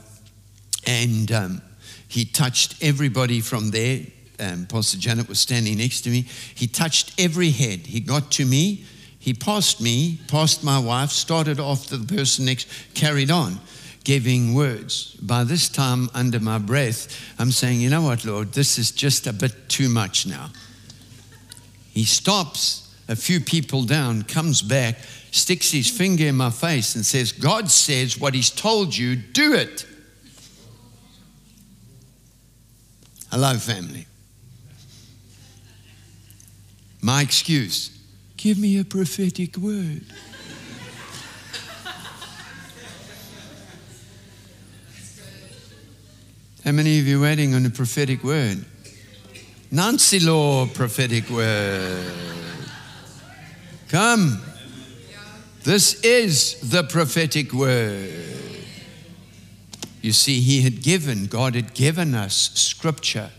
And 0.88 1.32
um, 1.32 1.62
he 2.08 2.26
touched 2.26 2.82
everybody 2.82 3.42
from 3.42 3.72
there. 3.72 4.02
Um, 4.40 4.66
Pastor 4.68 4.98
Janet 4.98 5.28
was 5.28 5.40
standing 5.40 5.78
next 5.78 6.02
to 6.02 6.10
me. 6.10 6.22
He 6.54 6.68
touched 6.68 7.20
every 7.20 7.50
head. 7.50 7.80
He 7.80 8.00
got 8.00 8.32
to 8.34 8.46
me. 8.46 8.86
He 9.26 9.34
passed 9.34 9.82
me, 9.82 10.20
passed 10.28 10.64
my 10.64 10.78
wife, 10.78 11.10
started 11.10 11.60
off 11.60 11.88
to 11.88 11.98
the 11.98 12.16
person 12.16 12.46
next, 12.46 12.68
carried 12.94 13.32
on, 13.32 13.60
giving 14.04 14.54
words. 14.54 15.16
By 15.16 15.44
this 15.44 15.68
time, 15.68 16.12
under 16.14 16.40
my 16.40 16.60
breath, 16.60 17.08
I'm 17.40 17.50
saying, 17.50 17.82
You 17.82 17.90
know 17.90 18.04
what, 18.04 18.24
Lord, 18.24 18.52
this 18.52 18.78
is 18.78 18.92
just 18.92 19.26
a 19.26 19.34
bit 19.34 19.68
too 19.68 19.90
much 19.90 20.28
now. 20.28 20.52
He 21.92 22.06
stops 22.06 22.96
a 23.08 23.16
few 23.16 23.40
people 23.40 23.84
down, 23.84 24.22
comes 24.24 24.62
back, 24.62 24.98
sticks 25.36 25.72
his 25.72 25.90
finger 25.90 26.26
in 26.26 26.36
my 26.36 26.50
face, 26.50 26.96
and 26.96 27.06
says, 27.06 27.32
God 27.34 27.70
says 27.70 28.18
what 28.18 28.34
he's 28.34 28.50
told 28.50 28.96
you, 28.96 29.16
do 29.16 29.54
it. 29.54 29.86
Hello, 33.30 33.54
family. 33.56 34.06
My 37.02 37.22
excuse 37.22 37.92
give 38.38 38.58
me 38.60 38.80
a 38.80 38.86
prophetic 38.86 39.58
word. 39.58 40.06
How 46.64 46.72
many 46.72 47.00
of 47.00 47.08
you 47.08 47.22
waiting 47.22 47.54
on 47.54 47.66
a 47.66 47.70
prophetic 47.70 48.24
word? 48.24 48.64
Nancy 49.72 50.20
Law 50.20 50.68
prophetic 50.68 51.30
word. 51.30 52.12
Come. 53.90 54.42
This 55.66 56.00
is 56.02 56.60
the 56.70 56.84
prophetic 56.84 57.52
word. 57.52 58.14
You 60.00 60.12
see, 60.12 60.40
he 60.40 60.62
had 60.62 60.84
given, 60.84 61.26
God 61.26 61.56
had 61.56 61.74
given 61.74 62.14
us 62.14 62.52
scripture 62.54 63.32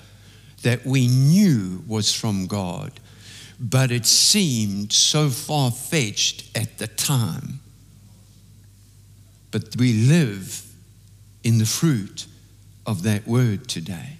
that 0.62 0.84
we 0.84 1.06
knew 1.06 1.84
was 1.86 2.12
from 2.12 2.48
God, 2.48 2.98
but 3.60 3.92
it 3.92 4.06
seemed 4.06 4.92
so 4.92 5.30
far 5.30 5.70
fetched 5.70 6.50
at 6.58 6.78
the 6.78 6.88
time. 6.88 7.60
But 9.52 9.76
we 9.76 9.92
live 9.92 10.66
in 11.44 11.58
the 11.58 11.64
fruit 11.64 12.26
of 12.84 13.04
that 13.04 13.28
word 13.28 13.68
today 13.68 14.18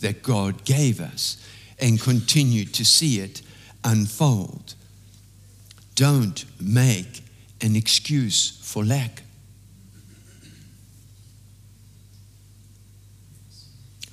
that 0.00 0.22
God 0.22 0.64
gave 0.64 1.00
us 1.00 1.44
and 1.80 2.00
continue 2.00 2.66
to 2.66 2.84
see 2.84 3.18
it 3.18 3.42
unfold. 3.82 4.76
Don't 5.96 6.44
make 6.60 7.21
an 7.62 7.76
excuse 7.76 8.58
for 8.62 8.84
lack. 8.84 9.22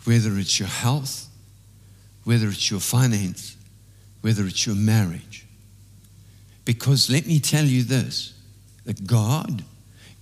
Whether 0.06 0.38
it's 0.38 0.60
your 0.60 0.70
health, 0.70 1.28
whether 2.24 2.48
it's 2.48 2.70
your 2.72 2.80
finance, 2.80 3.58
whether 4.22 4.46
it's 4.46 4.66
your 4.66 4.76
marriage. 4.76 5.46
Because 6.66 7.10
let 7.10 7.26
me 7.26 7.40
tell 7.40 7.66
you 7.66 7.84
this 7.84 8.34
that 8.86 9.06
God 9.06 9.64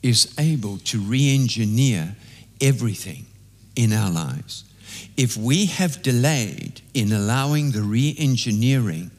is 0.01 0.33
able 0.37 0.77
to 0.79 0.99
re 0.99 1.33
engineer 1.33 2.15
everything 2.61 3.25
in 3.75 3.93
our 3.93 4.11
lives. 4.11 4.63
If 5.15 5.37
we 5.37 5.65
have 5.65 6.01
delayed 6.01 6.81
in 6.93 7.11
allowing 7.11 7.71
the 7.71 7.81
re 7.81 8.15
engineering 8.17 9.11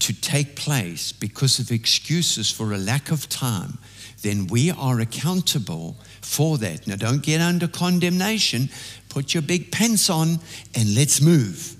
to 0.00 0.12
take 0.12 0.56
place 0.56 1.12
because 1.12 1.58
of 1.58 1.70
excuses 1.70 2.50
for 2.50 2.72
a 2.72 2.78
lack 2.78 3.10
of 3.10 3.28
time, 3.28 3.78
then 4.22 4.46
we 4.48 4.70
are 4.70 5.00
accountable 5.00 5.96
for 6.20 6.58
that. 6.58 6.86
Now, 6.86 6.96
don't 6.96 7.22
get 7.22 7.40
under 7.40 7.68
condemnation. 7.68 8.68
Put 9.08 9.34
your 9.34 9.42
big 9.42 9.72
pants 9.72 10.10
on 10.10 10.38
and 10.74 10.94
let's 10.94 11.20
move. 11.20 11.76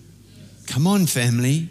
Come 0.66 0.86
on, 0.86 1.06
family. 1.06 1.68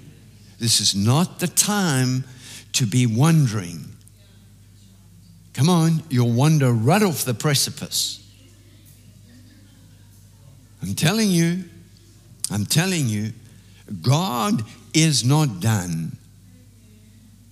This 0.59 0.81
is 0.81 0.93
not 0.95 1.39
the 1.39 1.47
time 1.47 2.25
to 2.73 2.85
be 2.85 3.05
wondering. 3.05 3.85
Come 5.53 5.69
on, 5.69 6.03
you'll 6.09 6.31
wander 6.31 6.71
right 6.71 7.01
off 7.01 7.25
the 7.25 7.33
precipice. 7.33 8.25
I'm 10.81 10.95
telling 10.95 11.29
you, 11.29 11.65
I'm 12.51 12.65
telling 12.65 13.07
you, 13.07 13.33
God 14.01 14.63
is 14.93 15.23
not 15.25 15.59
done. 15.59 16.17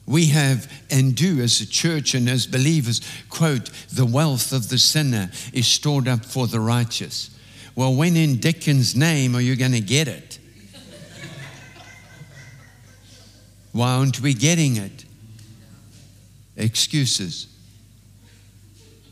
We 0.08 0.28
have 0.28 0.72
and 0.89 1.13
do 1.13 1.41
as 1.41 1.60
a 1.60 1.67
church 1.67 2.13
and 2.15 2.30
as 2.30 2.48
believers, 2.48 3.02
quote, 3.30 3.70
the 3.91 4.06
wealth 4.06 4.54
of 4.54 4.70
the 4.70 4.78
sinner 4.78 5.30
is 5.52 5.67
stored 5.67 6.08
up 6.08 6.24
for 6.24 6.48
the 6.48 6.62
righteous. 6.62 7.30
Well, 7.76 7.93
when 7.93 8.15
in 8.15 8.38
Dickens' 8.38 8.96
name 8.96 9.36
are 9.36 9.41
you 9.41 9.58
going 9.58 9.74
to 9.74 9.82
get 9.82 10.08
it? 10.08 10.39
Why 13.74 13.96
aren't 13.96 14.22
we 14.22 14.34
getting 14.34 14.78
it? 14.78 15.04
Excuses. 16.56 17.48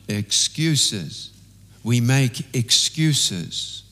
Excuses. 0.07 1.31
We 1.83 1.99
make 1.99 2.55
excuses. 2.55 3.83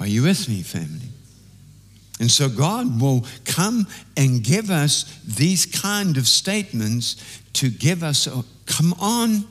Are 0.00 0.06
you 0.06 0.22
with 0.22 0.48
me, 0.48 0.62
family? 0.62 1.10
And 2.18 2.30
so 2.30 2.48
God 2.48 3.00
will 3.00 3.26
come 3.44 3.86
and 4.16 4.42
give 4.42 4.70
us 4.70 5.20
these 5.24 5.66
kind 5.66 6.16
of 6.16 6.26
statements 6.26 7.40
to 7.54 7.68
give 7.68 8.02
us 8.02 8.26
a 8.26 8.42
come 8.66 8.94
on, 8.94 9.44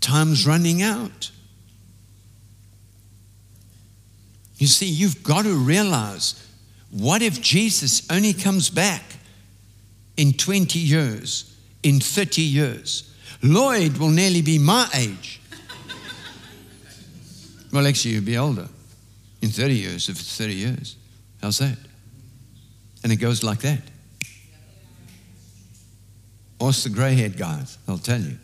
time's 0.00 0.46
running 0.46 0.82
out. 0.82 1.30
You 4.58 4.66
see, 4.66 4.86
you've 4.86 5.22
got 5.22 5.44
to 5.44 5.54
realize 5.54 6.46
what 6.90 7.22
if 7.22 7.40
Jesus 7.40 8.08
only 8.10 8.32
comes 8.32 8.68
back 8.68 9.02
in 10.16 10.32
20 10.32 10.78
years, 10.78 11.56
in 11.82 12.00
30 12.00 12.42
years? 12.42 13.14
Lloyd 13.42 13.96
will 13.96 14.10
nearly 14.10 14.42
be 14.42 14.58
my 14.58 14.88
age. 14.94 15.40
well, 17.72 17.86
actually, 17.86 18.14
you'll 18.14 18.24
be 18.24 18.36
older 18.36 18.68
in 19.40 19.48
30 19.48 19.74
years, 19.74 20.08
if 20.08 20.20
it's 20.20 20.36
30 20.36 20.54
years. 20.54 20.96
How's 21.42 21.58
that? 21.58 21.78
And 23.02 23.12
it 23.12 23.16
goes 23.16 23.42
like 23.42 23.60
that. 23.60 23.80
Ask 26.60 26.82
the 26.82 26.90
gray 26.90 27.14
haired 27.14 27.38
guys, 27.38 27.78
they'll 27.86 27.98
tell 27.98 28.20
you. 28.20 28.36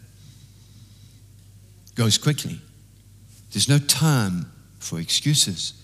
Goes 1.95 2.17
quickly. 2.17 2.61
There's 3.53 3.69
no 3.69 3.79
time 3.79 4.51
for 4.79 4.99
excuses. 4.99 5.75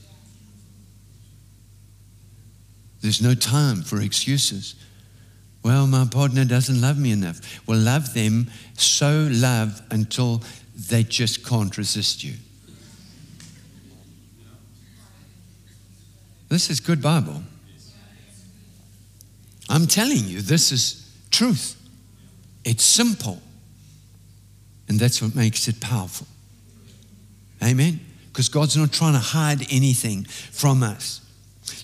There's 3.03 3.21
no 3.21 3.35
time 3.35 3.83
for 3.83 4.01
excuses. 4.01 4.75
Well, 5.63 5.87
my 5.87 6.07
partner 6.07 6.45
doesn't 6.45 6.81
love 6.81 6.99
me 6.99 7.13
enough. 7.13 7.41
Well, 7.67 7.79
love 7.79 8.15
them 8.15 8.51
so 8.75 9.29
love 9.31 9.81
until 9.91 10.43
they 10.75 11.03
just 11.03 11.47
can't 11.47 11.77
resist 11.77 12.25
you. 12.25 12.35
This 16.53 16.69
is 16.69 16.81
good 16.81 17.01
Bible. 17.01 17.43
I'm 19.71 19.87
telling 19.87 20.27
you, 20.27 20.43
this 20.43 20.71
is 20.71 21.11
truth. 21.31 21.81
It's 22.63 22.85
simple. 22.85 23.41
And 24.87 25.01
that's 25.01 25.23
what 25.23 25.35
makes 25.35 25.67
it 25.67 25.81
powerful. 25.81 26.27
Amen? 27.63 28.01
Because 28.27 28.51
God's 28.51 28.77
not 28.77 28.93
trying 28.93 29.15
to 29.15 29.19
hide 29.19 29.63
anything 29.73 30.25
from 30.25 30.83
us. 30.83 31.23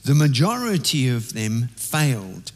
The 0.05 0.15
majority 0.15 1.09
of 1.09 1.33
them 1.33 1.71
failed 1.77 2.53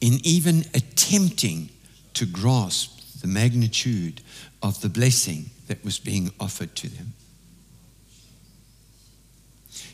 in 0.00 0.14
even 0.24 0.60
attempting 0.72 1.68
to 2.14 2.24
grasp 2.24 3.20
the 3.20 3.28
magnitude 3.28 4.22
of 4.62 4.80
the 4.80 4.88
blessing 4.88 5.50
that 5.66 5.84
was 5.84 5.98
being 5.98 6.30
offered 6.40 6.74
to 6.76 6.88
them. 6.88 7.12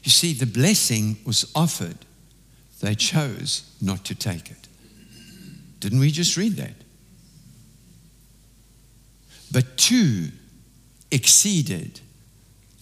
You 0.03 0.11
see, 0.11 0.33
the 0.33 0.47
blessing 0.47 1.17
was 1.25 1.51
offered, 1.55 1.99
they 2.81 2.95
chose 2.95 3.71
not 3.81 4.05
to 4.07 4.15
take 4.15 4.51
it. 4.51 4.69
Didn't 5.81 6.01
we 6.01 6.11
just 6.11 6.37
read 6.37 6.57
that? 6.57 6.75
But 9.51 9.77
two 9.77 10.29
exceeded 11.11 12.01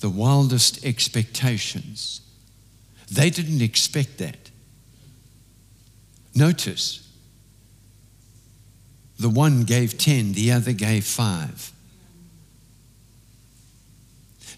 the 0.01 0.11
wildest 0.11 0.85
expectations. 0.85 2.21
They 3.11 3.31
didn't 3.31 3.63
expect 3.63 4.19
that. 4.19 4.51
Notice, 6.35 7.09
the 9.19 9.31
one 9.31 9.65
gave 9.65 9.97
10, 9.97 10.33
the 10.33 10.53
other 10.53 10.73
gave 10.73 11.05
5. 11.05 11.73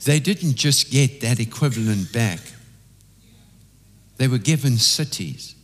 They 0.04 0.20
didn't 0.20 0.54
just 0.54 0.90
get 0.90 1.20
that 1.20 1.40
equivalent 1.40 2.12
back, 2.12 2.40
they 4.16 4.28
were 4.28 4.38
given 4.38 4.76
cities 4.76 5.54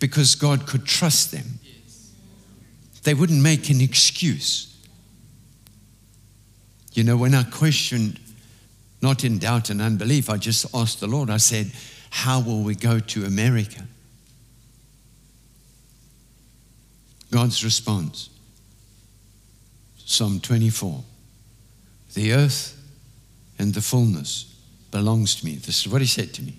because 0.00 0.34
God 0.36 0.66
could 0.66 0.84
trust 0.84 1.32
them. 1.32 1.58
They 3.02 3.14
wouldn't 3.14 3.42
make 3.42 3.68
an 3.70 3.80
excuse. 3.80 4.76
You 6.92 7.04
know, 7.04 7.16
when 7.16 7.34
I 7.34 7.44
questioned, 7.44 8.20
not 9.00 9.24
in 9.24 9.38
doubt 9.38 9.70
and 9.70 9.80
unbelief, 9.80 10.28
I 10.28 10.36
just 10.36 10.66
asked 10.74 11.00
the 11.00 11.06
Lord, 11.06 11.30
I 11.30 11.36
said, 11.36 11.72
How 12.10 12.40
will 12.40 12.62
we 12.62 12.74
go 12.74 12.98
to 12.98 13.24
America? 13.24 13.82
God's 17.30 17.62
response 17.62 18.30
Psalm 19.98 20.40
24 20.40 21.04
The 22.14 22.32
earth 22.32 22.76
and 23.58 23.74
the 23.74 23.80
fullness 23.82 24.54
belongs 24.90 25.36
to 25.36 25.46
me. 25.46 25.56
This 25.56 25.80
is 25.80 25.88
what 25.88 26.00
he 26.00 26.06
said 26.06 26.32
to 26.34 26.42
me 26.42 26.56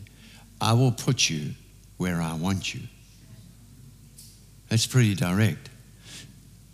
I 0.61 0.73
will 0.73 0.91
put 0.91 1.29
you 1.29 1.51
where 1.97 2.21
I 2.21 2.33
want 2.33 2.73
you. 2.73 2.81
That's 4.69 4.85
pretty 4.85 5.15
direct. 5.15 5.69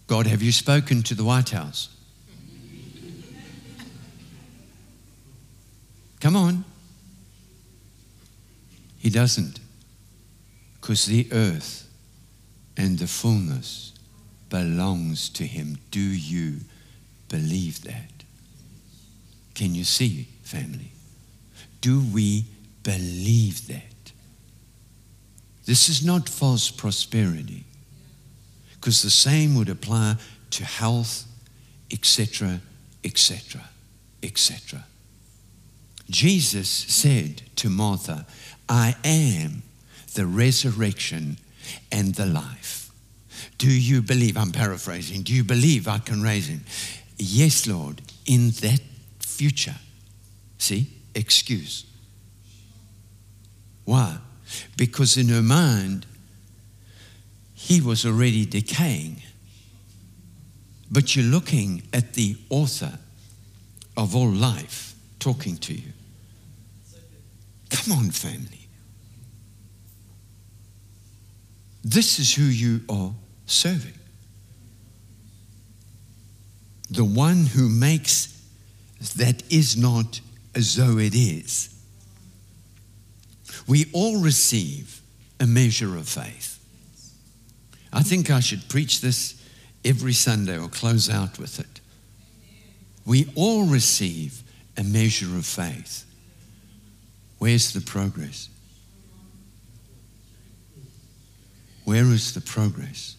God, 0.07 0.27
have 0.27 0.41
you 0.41 0.51
spoken 0.51 1.01
to 1.03 1.15
the 1.15 1.23
White 1.23 1.49
House? 1.49 1.89
Come 6.19 6.35
on. 6.35 6.65
He 8.99 9.09
doesn't. 9.09 9.59
Because 10.79 11.05
the 11.05 11.27
earth 11.31 11.87
and 12.77 12.99
the 12.99 13.07
fullness 13.07 13.93
belongs 14.49 15.29
to 15.29 15.45
him. 15.45 15.77
Do 15.91 15.99
you 15.99 16.61
believe 17.29 17.83
that? 17.83 18.14
Can 19.55 19.73
you 19.73 19.83
see, 19.83 20.27
family? 20.43 20.91
Do 21.81 22.01
we 22.13 22.45
believe 22.83 23.67
that? 23.67 24.11
This 25.65 25.89
is 25.89 26.05
not 26.05 26.29
false 26.29 26.69
prosperity, 26.69 27.63
because 28.75 29.01
the 29.01 29.09
same 29.09 29.55
would 29.55 29.69
apply 29.69 30.17
to 30.51 30.63
health, 30.63 31.25
etc., 31.91 32.61
etc., 33.03 33.61
etc. 34.21 34.85
Jesus 36.09 36.69
said 36.69 37.41
to 37.55 37.69
Martha, 37.69 38.27
I 38.69 38.95
am 39.03 39.63
the 40.13 40.27
resurrection 40.27 41.37
and 41.91 42.13
the 42.13 42.27
life. 42.27 42.91
Do 43.57 43.69
you 43.69 44.01
believe? 44.01 44.37
I'm 44.37 44.51
paraphrasing. 44.51 45.23
Do 45.23 45.33
you 45.33 45.43
believe 45.43 45.87
I 45.87 45.97
can 45.97 46.21
raise 46.21 46.47
him? 46.47 46.63
Yes, 47.17 47.65
Lord, 47.65 48.01
in 48.25 48.51
that 48.61 48.81
future. 49.35 49.75
See, 50.57 50.87
excuse. 51.13 51.85
Why? 53.83 54.17
Because 54.77 55.17
in 55.17 55.29
her 55.29 55.41
mind, 55.41 56.05
he 57.53 57.81
was 57.81 58.05
already 58.05 58.45
decaying. 58.45 59.21
But 60.91 61.15
you're 61.15 61.25
looking 61.25 61.83
at 61.93 62.13
the 62.13 62.37
author 62.49 62.99
of 63.97 64.15
all 64.15 64.29
life 64.29 64.95
talking 65.19 65.57
to 65.57 65.73
you. 65.73 65.91
Come 67.69 67.97
on, 67.97 68.11
family. 68.11 68.67
This 71.83 72.19
is 72.19 72.33
who 72.33 72.43
you 72.43 72.81
are 72.89 73.13
serving. 73.45 73.93
The 76.89 77.03
one 77.03 77.45
who 77.45 77.67
makes 77.67 78.34
that 78.99 79.43
is 79.51 79.77
not 79.77 80.19
as 80.53 80.75
though 80.75 80.97
it 80.97 81.13
is. 81.15 81.69
We 83.67 83.85
all 83.93 84.21
receive 84.21 85.01
a 85.39 85.45
measure 85.45 85.97
of 85.97 86.07
faith. 86.07 86.59
I 87.91 88.03
think 88.03 88.29
I 88.29 88.39
should 88.39 88.67
preach 88.69 89.01
this 89.01 89.41
every 89.83 90.13
Sunday 90.13 90.57
or 90.57 90.67
close 90.67 91.09
out 91.09 91.39
with 91.39 91.59
it. 91.59 91.81
We 93.05 93.31
all 93.35 93.65
receive 93.65 94.41
a 94.77 94.83
measure 94.83 95.37
of 95.37 95.45
faith. 95.45 96.05
Where's 97.37 97.73
the 97.73 97.81
progress? 97.81 98.49
Where 101.85 102.05
is 102.05 102.33
the 102.33 102.41
progress? 102.41 103.15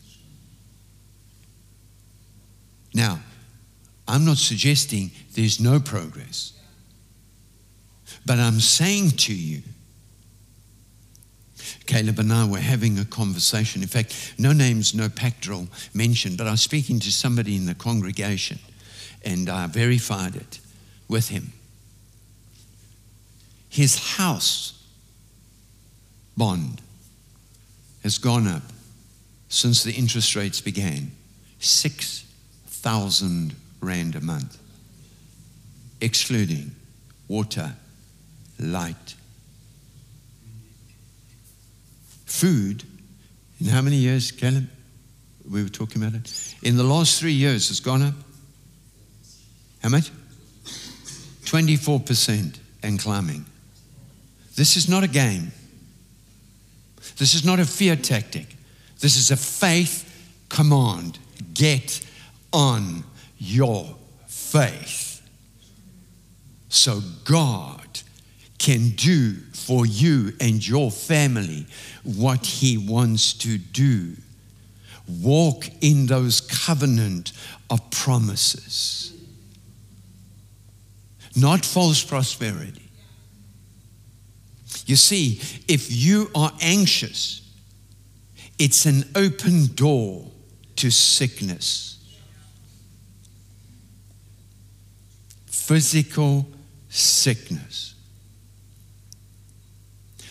Now, 2.92 3.20
I'm 4.08 4.24
not 4.24 4.36
suggesting 4.36 5.10
there's 5.34 5.60
no 5.60 5.80
progress, 5.80 6.52
but 8.24 8.38
I'm 8.38 8.60
saying 8.60 9.10
to 9.10 9.34
you, 9.34 9.62
Caleb 11.86 12.18
and 12.18 12.32
I 12.32 12.44
were 12.46 12.58
having 12.58 12.98
a 12.98 13.04
conversation. 13.04 13.82
In 13.82 13.88
fact, 13.88 14.34
no 14.38 14.52
names, 14.52 14.94
no 14.94 15.08
pactoral 15.08 15.68
mentioned, 15.94 16.38
but 16.38 16.46
I 16.46 16.52
was 16.52 16.60
speaking 16.60 17.00
to 17.00 17.12
somebody 17.12 17.56
in 17.56 17.66
the 17.66 17.74
congregation 17.74 18.58
and 19.24 19.48
I 19.48 19.66
verified 19.66 20.36
it 20.36 20.60
with 21.08 21.28
him. 21.28 21.52
His 23.68 24.16
house 24.16 24.72
bond 26.36 26.80
has 28.02 28.18
gone 28.18 28.46
up 28.46 28.62
since 29.48 29.82
the 29.82 29.92
interest 29.92 30.36
rates 30.36 30.60
began 30.60 31.10
6,000 31.58 33.54
Rand 33.80 34.14
a 34.16 34.20
month, 34.20 34.58
excluding 36.00 36.72
water, 37.28 37.72
light, 38.58 39.14
food. 42.24 42.84
In 43.60 43.66
how 43.66 43.80
many 43.80 43.96
years, 43.96 44.30
Caleb? 44.30 44.68
We 45.48 45.62
were 45.62 45.68
talking 45.68 46.02
about 46.02 46.14
it. 46.14 46.54
In 46.62 46.76
the 46.76 46.82
last 46.84 47.20
three 47.20 47.32
years, 47.32 47.70
it's 47.70 47.80
gone 47.80 48.02
up. 48.02 48.14
How 49.82 49.88
much? 49.88 50.10
24% 51.44 52.58
and 52.82 52.98
climbing. 52.98 53.44
This 54.56 54.76
is 54.76 54.88
not 54.88 55.04
a 55.04 55.08
game. 55.08 55.52
This 57.18 57.34
is 57.34 57.44
not 57.44 57.60
a 57.60 57.64
fear 57.64 57.96
tactic. 57.96 58.46
This 59.00 59.16
is 59.16 59.30
a 59.30 59.36
faith 59.36 60.02
command. 60.48 61.18
Get 61.54 62.04
on 62.52 63.04
your 63.38 63.94
faith. 64.26 65.22
So 66.68 67.00
God 67.24 68.00
can 68.58 68.90
do 68.90 69.34
for 69.52 69.86
you 69.86 70.32
and 70.40 70.66
your 70.66 70.90
family 70.90 71.66
what 72.02 72.46
He 72.46 72.76
wants 72.76 73.32
to 73.34 73.58
do. 73.58 74.16
Walk 75.22 75.68
in 75.80 76.06
those 76.06 76.40
covenant 76.40 77.32
of 77.70 77.90
promises 77.90 79.16
not 81.36 81.64
false 81.64 82.02
prosperity. 82.02 82.88
You 84.86 84.96
see, 84.96 85.40
if 85.68 85.92
you 85.92 86.30
are 86.34 86.52
anxious, 86.62 87.42
it's 88.58 88.86
an 88.86 89.04
open 89.14 89.66
door 89.74 90.30
to 90.76 90.90
sickness. 90.90 91.95
Physical 95.66 96.46
sickness. 96.88 97.96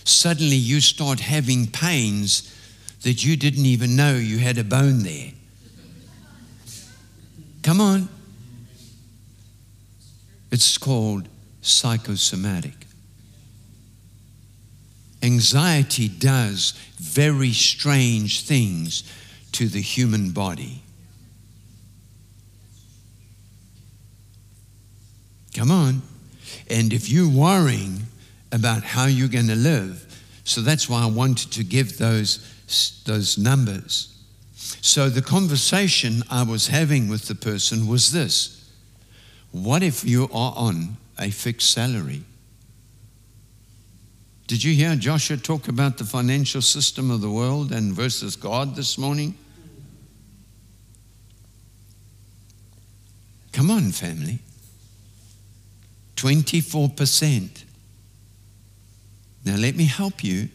Suddenly 0.06 0.56
you 0.56 0.80
start 0.80 1.20
having 1.20 1.68
pains 1.68 2.56
that 3.02 3.26
you 3.26 3.36
didn't 3.36 3.66
even 3.66 3.98
know 3.98 4.16
you 4.16 4.38
had 4.38 4.58
a 4.58 4.64
bone 4.64 5.04
there. 5.04 5.34
Come 7.64 7.82
on. 7.82 8.08
It's 10.52 10.78
called 10.78 11.28
psychosomatic. 11.62 12.88
Anxiety 15.22 16.08
does 16.08 16.72
very 16.96 17.52
strange 17.52 18.46
things 18.46 19.04
to 19.52 19.68
the 19.68 19.82
human 19.82 20.32
body. 20.32 20.85
Come 25.56 25.72
on. 25.72 26.02
And 26.70 26.92
if 26.92 27.10
you're 27.10 27.30
worrying 27.30 28.04
about 28.52 28.84
how 28.84 29.06
you're 29.06 29.30
going 29.30 29.48
to 29.48 29.56
live, 29.56 30.02
so 30.44 30.60
that's 30.60 30.90
why 30.90 31.02
I 31.02 31.06
wanted 31.06 31.52
to 31.54 31.64
give 31.64 31.98
those, 31.98 33.02
those 33.06 33.38
numbers. 33.38 34.14
So 34.54 35.10
the 35.10 35.22
conversation 35.22 36.24
I 36.30 36.44
was 36.44 36.68
having 36.68 37.08
with 37.08 37.28
the 37.28 37.36
person 37.36 37.88
was 37.88 38.12
this 38.12 38.52
what 39.52 39.82
if 39.82 40.04
you 40.04 40.26
are 40.26 40.54
on 40.58 40.98
a 41.18 41.30
fixed 41.30 41.72
salary? 41.72 42.24
Did 44.48 44.62
you 44.62 44.74
hear 44.74 44.96
Joshua 44.96 45.38
talk 45.38 45.70
about 45.70 45.98
the 45.98 46.04
financial 46.04 46.62
system 46.62 47.10
of 47.10 47.22
the 47.22 47.32
world 47.32 47.72
and 47.72 47.94
versus 47.94 48.36
God 48.36 48.76
this 48.76 48.98
morning? 48.98 49.38
Come 53.54 53.72
on, 53.72 53.92
family. 53.94 54.40
24%. 56.16 57.64
Now, 59.46 59.56
let 59.56 59.76
me 59.76 59.86
help 59.86 60.24
you. 60.24 60.50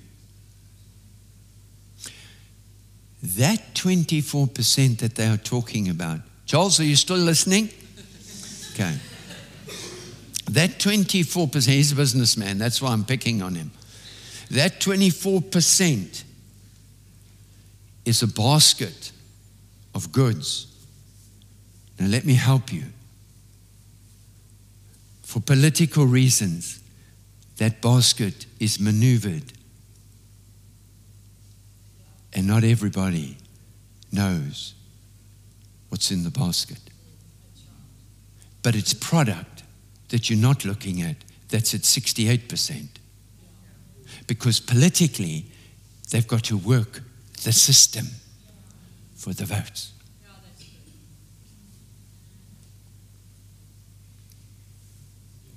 That 3.23 3.75
24% 3.75 4.99
that 4.99 5.15
they 5.15 5.27
are 5.27 5.37
talking 5.37 5.89
about, 5.89 6.21
Charles, 6.47 6.81
are 6.81 6.85
you 6.85 6.97
still 6.97 7.19
listening? 7.19 7.69
Okay. 8.73 8.97
That 10.51 10.71
24%, 10.79 11.67
he's 11.67 11.93
a 11.93 11.97
businessman, 11.97 12.59
that's 12.59 12.83
why 12.83 12.93
I'm 12.93 13.05
picking 13.05 13.43
on 13.43 13.55
him. 13.55 13.71
That 14.51 14.81
24% 14.81 16.25
is 18.05 18.23
a 18.23 18.27
basket 18.27 19.13
of 19.95 20.11
goods. 20.11 20.67
Now, 21.99 22.07
let 22.07 22.25
me 22.25 22.35
help 22.35 22.73
you. 22.73 22.85
For 25.31 25.41
political 25.41 26.07
reasons, 26.07 26.81
that 27.57 27.81
basket 27.81 28.47
is 28.59 28.81
maneuvered. 28.81 29.53
And 32.33 32.47
not 32.47 32.65
everybody 32.65 33.37
knows 34.13 34.75
what's 35.89 36.11
in 36.11 36.25
the 36.25 36.31
basket 36.31 36.79
but 38.63 38.75
it's 38.75 38.95
product 38.95 39.63
that 40.09 40.29
you're 40.29 40.39
not 40.39 40.65
looking 40.65 41.03
at 41.03 41.17
that's 41.49 41.75
at 41.75 41.81
68%. 41.81 42.87
Because 44.27 44.61
politically, 44.61 45.47
they've 46.11 46.27
got 46.27 46.45
to 46.45 46.57
work 46.57 47.03
the 47.43 47.53
system 47.53 48.07
for 49.17 49.33
the 49.33 49.45
votes. 49.45 49.93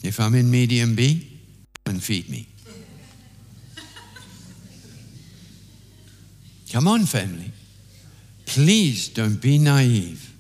If 0.03 0.19
I'm 0.19 0.35
in 0.35 0.51
medium 0.51 0.95
B, 0.95 1.39
come 1.85 1.95
and 1.95 2.03
feed 2.03 2.29
me. 2.29 2.47
Come 6.71 6.87
on, 6.87 7.05
family. 7.05 7.51
Please 8.45 9.07
don't 9.07 9.41
be 9.41 9.57
naive. 9.57 10.31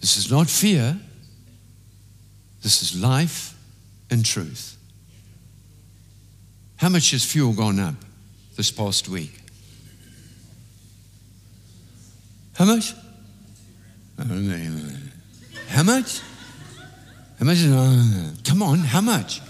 This 0.00 0.16
is 0.16 0.30
not 0.30 0.48
fear, 0.48 0.98
this 2.62 2.82
is 2.82 3.00
life 3.00 3.54
and 4.10 4.24
truth. 4.24 4.76
How 6.76 6.88
much 6.88 7.12
has 7.12 7.24
fuel 7.24 7.52
gone 7.52 7.78
up 7.78 7.94
this 8.56 8.70
past 8.70 9.08
week? 9.08 9.40
How 12.54 12.64
much? 12.64 12.94
How 15.68 15.82
much? 15.82 16.20
How 17.38 17.44
much? 17.44 17.58
Come 18.44 18.62
on, 18.62 18.78
how 18.78 19.00
much? 19.00 19.42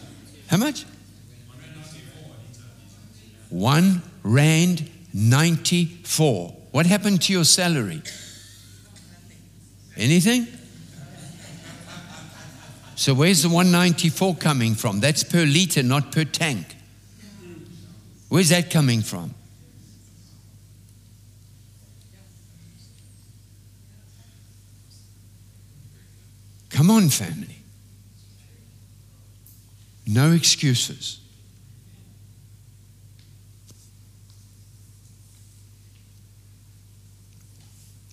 How 0.49 0.57
much? 0.57 0.85
One 3.49 4.03
rand 4.22 4.90
94. 5.14 6.55
What 6.72 6.87
happened 6.87 7.22
to 7.22 7.33
your 7.33 7.44
salary? 7.44 8.03
Anything? 9.96 10.46
So 12.96 13.14
where's 13.14 13.42
the 13.42 13.49
194 13.49 14.35
coming 14.37 14.75
from? 14.75 15.01
That's 15.01 15.22
per 15.22 15.44
liter, 15.44 15.83
not 15.83 16.12
per 16.12 16.25
tank. 16.25 16.77
Where's 18.29 18.49
that 18.49 18.70
coming 18.70 19.03
from? 19.03 19.35
Come 26.70 26.90
on, 26.90 27.09
family. 27.09 27.56
No 30.07 30.33
excuses. 30.33 31.21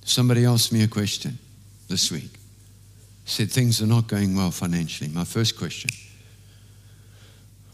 Somebody 0.04 0.46
asked 0.46 0.72
me 0.72 0.84
a 0.84 0.88
question 0.88 1.38
this 1.88 2.12
week. 2.12 2.32
Said 3.26 3.50
things 3.52 3.82
are 3.82 3.88
not 3.88 4.08
going 4.08 4.36
well 4.36 4.52
financially. 4.52 5.10
My 5.10 5.24
first 5.24 5.58
question. 5.58 5.90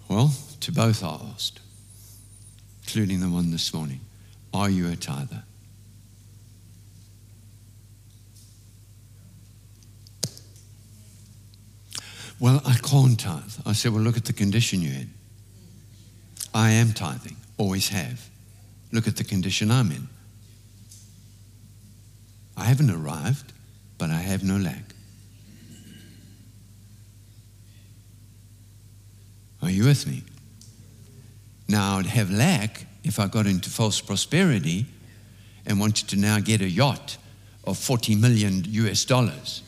Well, 0.07 0.33
to 0.61 0.71
both 0.71 1.03
I 1.03 1.19
asked, 1.33 1.59
including 2.83 3.19
the 3.19 3.29
one 3.29 3.51
this 3.51 3.73
morning. 3.73 4.01
Are 4.53 4.69
you 4.69 4.89
a 4.89 4.95
tither? 4.95 5.43
Well, 12.39 12.61
I 12.65 12.75
can't 12.75 13.19
tithe. 13.19 13.53
I 13.65 13.73
said, 13.73 13.91
Well, 13.91 14.01
look 14.01 14.17
at 14.17 14.25
the 14.25 14.33
condition 14.33 14.81
you're 14.81 14.93
in. 14.93 15.13
I 16.53 16.71
am 16.71 16.93
tithing, 16.93 17.35
always 17.57 17.89
have. 17.89 18.29
Look 18.91 19.07
at 19.07 19.17
the 19.17 19.23
condition 19.23 19.69
I'm 19.69 19.91
in. 19.91 20.07
I 22.57 22.63
haven't 22.65 22.89
arrived, 22.89 23.53
but 23.97 24.09
I 24.09 24.17
have 24.17 24.43
no 24.43 24.57
lack. 24.57 24.83
Are 29.61 29.69
you 29.69 29.85
with 29.85 30.07
me? 30.07 30.23
Now, 31.67 31.97
I'd 31.97 32.05
have 32.07 32.31
lack 32.31 32.85
if 33.03 33.19
I 33.19 33.27
got 33.27 33.45
into 33.45 33.69
false 33.69 34.01
prosperity 34.01 34.85
and 35.65 35.79
wanted 35.79 36.07
to 36.09 36.15
now 36.15 36.39
get 36.39 36.61
a 36.61 36.69
yacht 36.69 37.17
of 37.65 37.77
40 37.77 38.15
million 38.15 38.63
US 38.65 39.05
dollars. 39.05 39.61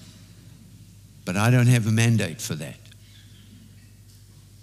But 1.25 1.37
I 1.37 1.51
don't 1.51 1.67
have 1.67 1.87
a 1.87 1.91
mandate 1.91 2.41
for 2.41 2.55
that. 2.55 2.77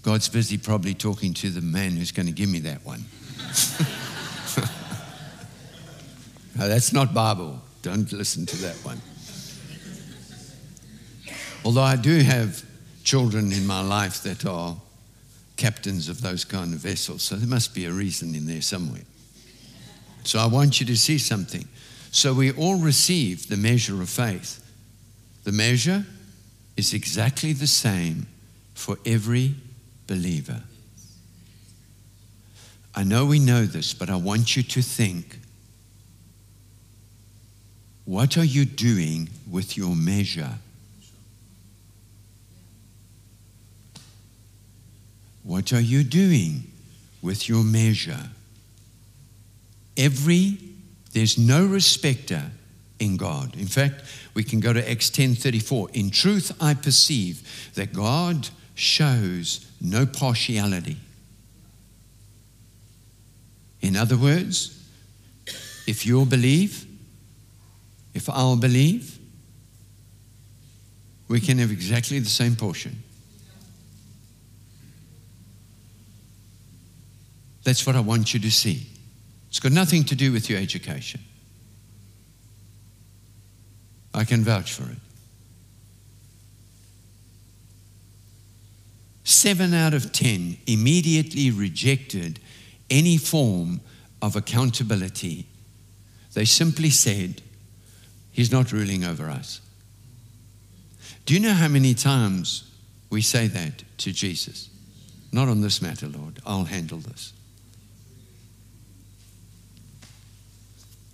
God's 0.03 0.29
busy 0.29 0.59
probably 0.59 0.95
talking 0.95 1.35
to 1.35 1.51
the 1.51 1.61
man 1.61 1.93
who's 1.93 2.13
going 2.13 2.27
to 2.27 2.33
give 2.33 2.49
me 2.49 2.61
that 2.61 2.85
one. 2.85 3.05
no, 6.59 6.69
that's 6.69 6.93
not 6.93 7.13
Bible. 7.13 7.61
Don't 7.83 8.11
listen 8.13 8.47
to 8.47 8.57
that 8.57 8.77
one. 8.77 9.01
Although 11.65 11.83
I 11.83 11.97
do 11.97 12.21
have 12.21 12.65
children 13.05 13.53
in 13.53 13.67
my 13.67 13.81
life 13.81 14.23
that 14.23 14.47
are 14.47 14.77
captains 15.57 16.09
of 16.09 16.21
those 16.21 16.45
kind 16.45 16.73
of 16.73 16.81
vessels, 16.81 17.23
so 17.23 17.37
there 17.37 17.49
must 17.49 17.75
be 17.75 17.85
a 17.85 17.93
reason 17.93 18.35
in 18.35 18.47
there 18.47 18.63
somewhere. 18.63 19.03
So 20.25 20.39
I 20.39 20.47
want 20.47 20.81
you 20.81 20.87
to 20.87 20.97
see 20.97 21.19
something. 21.19 21.67
So 22.11 22.33
we 22.33 22.53
all 22.53 22.77
receive 22.77 23.49
the 23.49 23.57
measure 23.57 24.01
of 24.01 24.09
faith. 24.09 24.65
The 25.45 25.53
measure 25.53 26.05
is 26.79 26.95
exactly 26.95 27.53
the 27.53 27.67
same 27.67 28.27
for 28.73 28.97
every 29.05 29.53
believer. 30.07 30.63
I 32.95 33.03
know 33.03 33.27
we 33.27 33.41
know 33.41 33.67
this, 33.67 33.93
but 33.93 34.09
I 34.09 34.17
want 34.17 34.57
you 34.57 34.63
to 34.63 34.81
think 34.81 35.41
what 38.05 38.39
are 38.39 38.45
you 38.45 38.65
doing 38.65 39.29
with 39.51 39.77
your 39.77 39.95
measure? 39.95 40.55
What 45.43 45.73
are 45.73 45.81
you 45.81 46.05
doing 46.05 46.71
with 47.21 47.49
your 47.49 47.65
measure? 47.65 48.31
Every, 49.97 50.59
there's 51.13 51.39
no 51.39 51.67
respecter 51.67 52.53
in 52.99 53.17
God. 53.17 53.57
In 53.57 53.67
fact, 53.67 54.03
we 54.39 54.45
can 54.45 54.61
go 54.61 54.73
to 54.73 54.89
Acts 54.89 55.11
10:34. 55.11 55.91
In 55.95 56.11
truth, 56.11 56.53
I 56.61 56.73
perceive 56.73 57.43
that 57.75 57.93
God 57.93 58.51
shows 58.77 59.67
no 59.81 60.07
partiality. 60.07 60.97
In 63.81 63.97
other 63.97 64.17
words, 64.17 64.79
if 65.89 66.07
you'll 66.07 66.25
believe, 66.25 66.87
if 68.15 68.29
I'll 68.29 68.55
believe, 68.55 69.19
we 71.27 71.41
can 71.41 71.59
have 71.59 71.73
exactly 71.73 72.21
the 72.21 72.31
same 72.31 72.55
portion. 72.55 73.03
That's 77.65 77.85
what 77.85 77.97
I 77.97 78.01
want 78.01 78.33
you 78.33 78.39
to 78.39 78.51
see. 78.53 78.87
It's 79.49 79.59
got 79.59 79.73
nothing 79.73 80.05
to 80.05 80.15
do 80.15 80.31
with 80.31 80.49
your 80.49 80.61
education. 80.61 81.23
I 84.19 84.25
can 84.25 84.43
vouch 84.43 84.73
for 84.73 84.83
it. 84.83 84.99
Seven 89.23 89.73
out 89.73 89.95
of 89.95 90.11
ten 90.11 90.57
immediately 90.67 91.53
rejected 91.53 92.41
any 92.91 93.17
form 93.17 93.81
of 94.21 94.35
accountability. 94.35 95.47
They 96.35 96.45
simply 96.45 96.91
said, 96.91 97.43
He's 98.33 98.51
not 98.51 98.73
ruling 98.73 99.05
over 99.05 99.31
us. 99.31 99.61
Do 101.25 101.35
you 101.35 101.41
know 101.41 101.53
how 101.53 101.69
many 101.69 101.95
times 101.95 102.69
we 103.11 103.23
say 103.23 103.47
that 103.47 103.85
to 103.99 104.13
Jesus? 104.13 104.69
Not 105.31 105.47
on 105.47 105.61
this 105.61 105.81
matter, 105.81 106.09
Lord. 106.09 106.41
I'll 106.45 106.65
handle 106.65 106.99
this. 106.99 107.33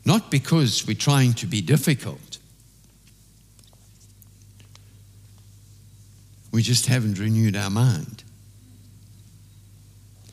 Not 0.07 0.31
because 0.31 0.87
we're 0.87 0.97
trying 0.97 1.35
to 1.35 1.47
be 1.47 1.61
difficult. 1.61 2.34
We 6.55 6.63
just 6.63 6.87
haven't 6.87 7.19
renewed 7.19 7.57
our 7.57 7.69
mind. 7.69 8.23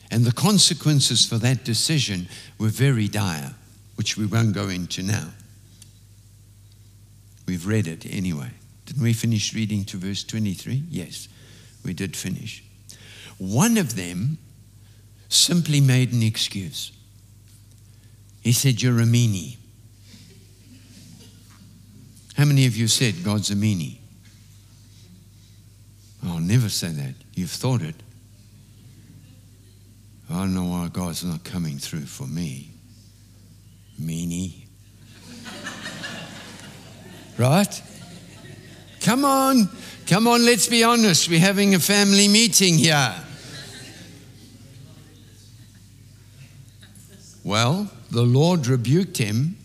And 0.08 0.24
the 0.24 0.30
consequences 0.30 1.26
for 1.26 1.36
that 1.38 1.64
decision 1.64 2.28
were 2.60 2.68
very 2.68 3.08
dire, 3.08 3.56
which 3.96 4.16
we 4.16 4.26
won't 4.26 4.54
go 4.54 4.68
into 4.68 5.02
now. 5.02 5.30
We've 7.44 7.66
read 7.66 7.88
it 7.88 8.06
anyway. 8.08 8.50
Didn't 8.86 9.02
we 9.02 9.14
finish 9.14 9.52
reading 9.52 9.84
to 9.86 9.96
verse 9.96 10.22
23? 10.22 10.84
Yes, 10.88 11.26
we 11.84 11.92
did 11.92 12.16
finish. 12.16 12.62
One 13.38 13.76
of 13.76 13.96
them 13.96 14.38
simply 15.28 15.80
made 15.80 16.12
an 16.12 16.22
excuse. 16.22 16.92
He 18.42 18.52
said, 18.52 18.80
You're 18.80 19.00
a 19.00 19.06
meanie. 19.06 19.56
How 22.36 22.44
many 22.44 22.64
of 22.66 22.76
you 22.76 22.86
said 22.86 23.24
God's 23.24 23.50
a 23.50 23.56
meanie? 23.56 24.01
I'll 26.24 26.40
never 26.40 26.68
say 26.68 26.88
that. 26.88 27.14
You've 27.34 27.50
thought 27.50 27.82
it. 27.82 27.96
I 30.30 30.38
don't 30.38 30.54
know 30.54 30.64
why 30.64 30.88
God's 30.88 31.24
not 31.24 31.44
coming 31.44 31.78
through 31.78 32.06
for 32.06 32.26
me. 32.26 32.70
Meanie. 34.00 34.66
Right? 37.38 37.82
Come 39.00 39.24
on. 39.24 39.68
Come 40.06 40.28
on, 40.28 40.44
let's 40.44 40.68
be 40.68 40.84
honest. 40.84 41.28
We're 41.28 41.40
having 41.40 41.74
a 41.74 41.80
family 41.80 42.28
meeting 42.28 42.78
here. 42.78 43.14
Well, 47.44 47.90
the 48.10 48.22
Lord 48.22 48.66
rebuked 48.66 49.18
him 49.18 49.56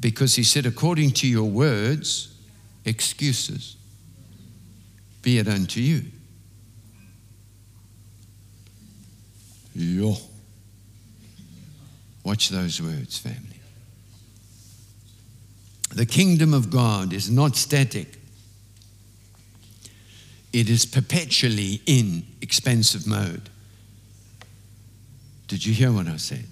because 0.00 0.36
he 0.36 0.42
said, 0.42 0.64
according 0.64 1.10
to 1.12 1.28
your 1.28 1.44
words, 1.44 2.34
excuses 2.84 3.76
be 5.22 5.38
it 5.38 5.48
unto 5.48 5.80
you. 5.80 6.02
Yo. 9.74 10.16
Watch 12.24 12.48
those 12.50 12.80
words, 12.82 13.18
family. 13.18 13.60
The 15.94 16.06
kingdom 16.06 16.54
of 16.54 16.70
God 16.70 17.12
is 17.12 17.30
not 17.30 17.56
static, 17.56 18.18
it 20.52 20.68
is 20.68 20.84
perpetually 20.86 21.80
in 21.86 22.24
expansive 22.40 23.06
mode. 23.06 23.48
Did 25.48 25.66
you 25.66 25.72
hear 25.74 25.92
what 25.92 26.06
I 26.06 26.16
said? 26.16 26.46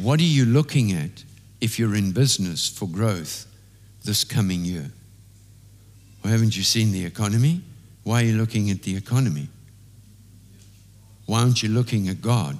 What 0.00 0.20
are 0.20 0.24
you 0.24 0.44
looking 0.44 0.92
at 0.92 1.24
if 1.60 1.78
you're 1.78 1.94
in 1.94 2.12
business 2.12 2.68
for 2.68 2.86
growth 2.86 3.46
this 4.04 4.24
coming 4.24 4.64
year? 4.64 4.90
Well, 6.22 6.32
haven't 6.32 6.56
you 6.56 6.62
seen 6.62 6.92
the 6.92 7.04
economy? 7.04 7.62
Why 8.04 8.22
are 8.22 8.26
you 8.26 8.36
looking 8.36 8.70
at 8.70 8.82
the 8.82 8.96
economy? 8.96 9.48
Why 11.26 11.40
aren't 11.40 11.62
you 11.62 11.68
looking 11.68 12.08
at 12.08 12.20
God? 12.20 12.58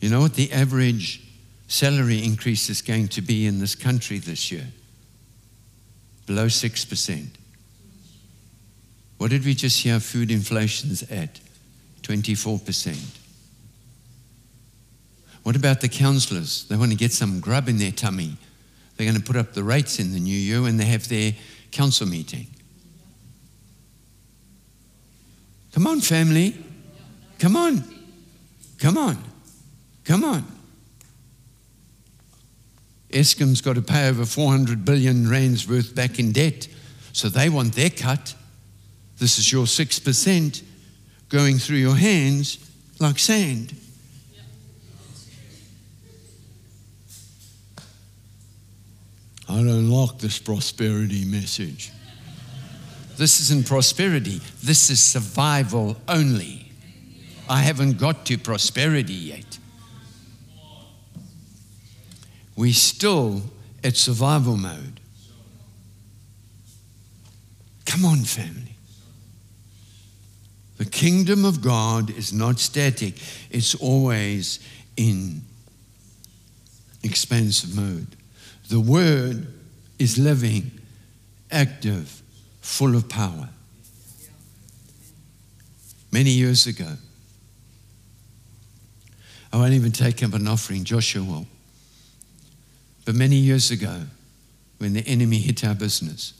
You 0.00 0.08
know 0.08 0.20
what 0.20 0.34
the 0.34 0.50
average 0.52 1.22
salary 1.68 2.24
increase 2.24 2.70
is 2.70 2.80
going 2.80 3.08
to 3.08 3.20
be 3.20 3.46
in 3.46 3.58
this 3.58 3.74
country 3.74 4.18
this 4.18 4.50
year? 4.50 4.66
Below 6.26 6.46
6%. 6.46 7.26
What 9.18 9.30
did 9.30 9.44
we 9.44 9.54
just 9.54 9.82
hear 9.82 10.00
food 10.00 10.30
inflation's 10.30 11.02
at? 11.10 11.40
24%. 12.02 12.96
What 15.42 15.56
about 15.56 15.80
the 15.80 15.88
councillors? 15.88 16.64
They 16.64 16.76
want 16.76 16.90
to 16.90 16.96
get 16.96 17.12
some 17.12 17.40
grub 17.40 17.68
in 17.68 17.78
their 17.78 17.92
tummy. 17.92 18.36
They're 19.00 19.10
going 19.10 19.18
to 19.18 19.26
put 19.26 19.36
up 19.36 19.54
the 19.54 19.64
rates 19.64 19.98
in 19.98 20.12
the 20.12 20.20
new 20.20 20.36
year 20.36 20.60
when 20.60 20.76
they 20.76 20.84
have 20.84 21.08
their 21.08 21.32
council 21.70 22.06
meeting. 22.06 22.48
Come 25.72 25.86
on, 25.86 26.02
family. 26.02 26.54
Come 27.38 27.56
on. 27.56 27.82
Come 28.78 28.98
on. 28.98 29.16
Come 30.04 30.22
on. 30.22 30.44
Eskom's 33.08 33.62
got 33.62 33.76
to 33.76 33.80
pay 33.80 34.06
over 34.06 34.26
400 34.26 34.84
billion 34.84 35.30
rands 35.30 35.66
worth 35.66 35.94
back 35.94 36.18
in 36.18 36.32
debt, 36.32 36.68
so 37.14 37.30
they 37.30 37.48
want 37.48 37.72
their 37.72 37.88
cut. 37.88 38.34
This 39.16 39.38
is 39.38 39.50
your 39.50 39.64
6% 39.64 40.62
going 41.30 41.56
through 41.56 41.78
your 41.78 41.96
hands 41.96 42.58
like 42.98 43.18
sand. 43.18 43.74
I 49.50 49.56
don't 49.56 49.90
like 49.90 50.18
this 50.18 50.38
prosperity 50.38 51.24
message. 51.24 51.90
This 53.16 53.40
isn't 53.40 53.66
prosperity, 53.66 54.40
this 54.62 54.90
is 54.90 55.00
survival 55.00 55.96
only. 56.06 56.70
I 57.48 57.62
haven't 57.62 57.98
got 57.98 58.24
to 58.26 58.38
prosperity 58.38 59.12
yet. 59.12 59.58
We're 62.54 62.72
still 62.72 63.42
at 63.82 63.96
survival 63.96 64.56
mode. 64.56 65.00
Come 67.86 68.04
on, 68.04 68.18
family. 68.18 68.76
The 70.76 70.84
kingdom 70.84 71.44
of 71.44 71.60
God 71.60 72.08
is 72.08 72.32
not 72.32 72.60
static, 72.60 73.14
it's 73.50 73.74
always 73.74 74.60
in 74.96 75.42
expansive 77.02 77.74
mode. 77.74 78.16
The 78.70 78.78
word 78.78 79.48
is 79.98 80.16
living, 80.16 80.70
active, 81.50 82.22
full 82.60 82.94
of 82.94 83.08
power. 83.08 83.48
Many 86.12 86.30
years 86.30 86.68
ago, 86.68 86.92
I 89.52 89.56
won't 89.56 89.72
even 89.72 89.90
take 89.90 90.22
up 90.22 90.34
an 90.34 90.46
offering, 90.46 90.84
Joshua 90.84 91.24
will. 91.24 91.46
But 93.04 93.16
many 93.16 93.34
years 93.34 93.72
ago, 93.72 94.02
when 94.78 94.92
the 94.92 95.04
enemy 95.04 95.38
hit 95.38 95.64
our 95.64 95.74
business, 95.74 96.32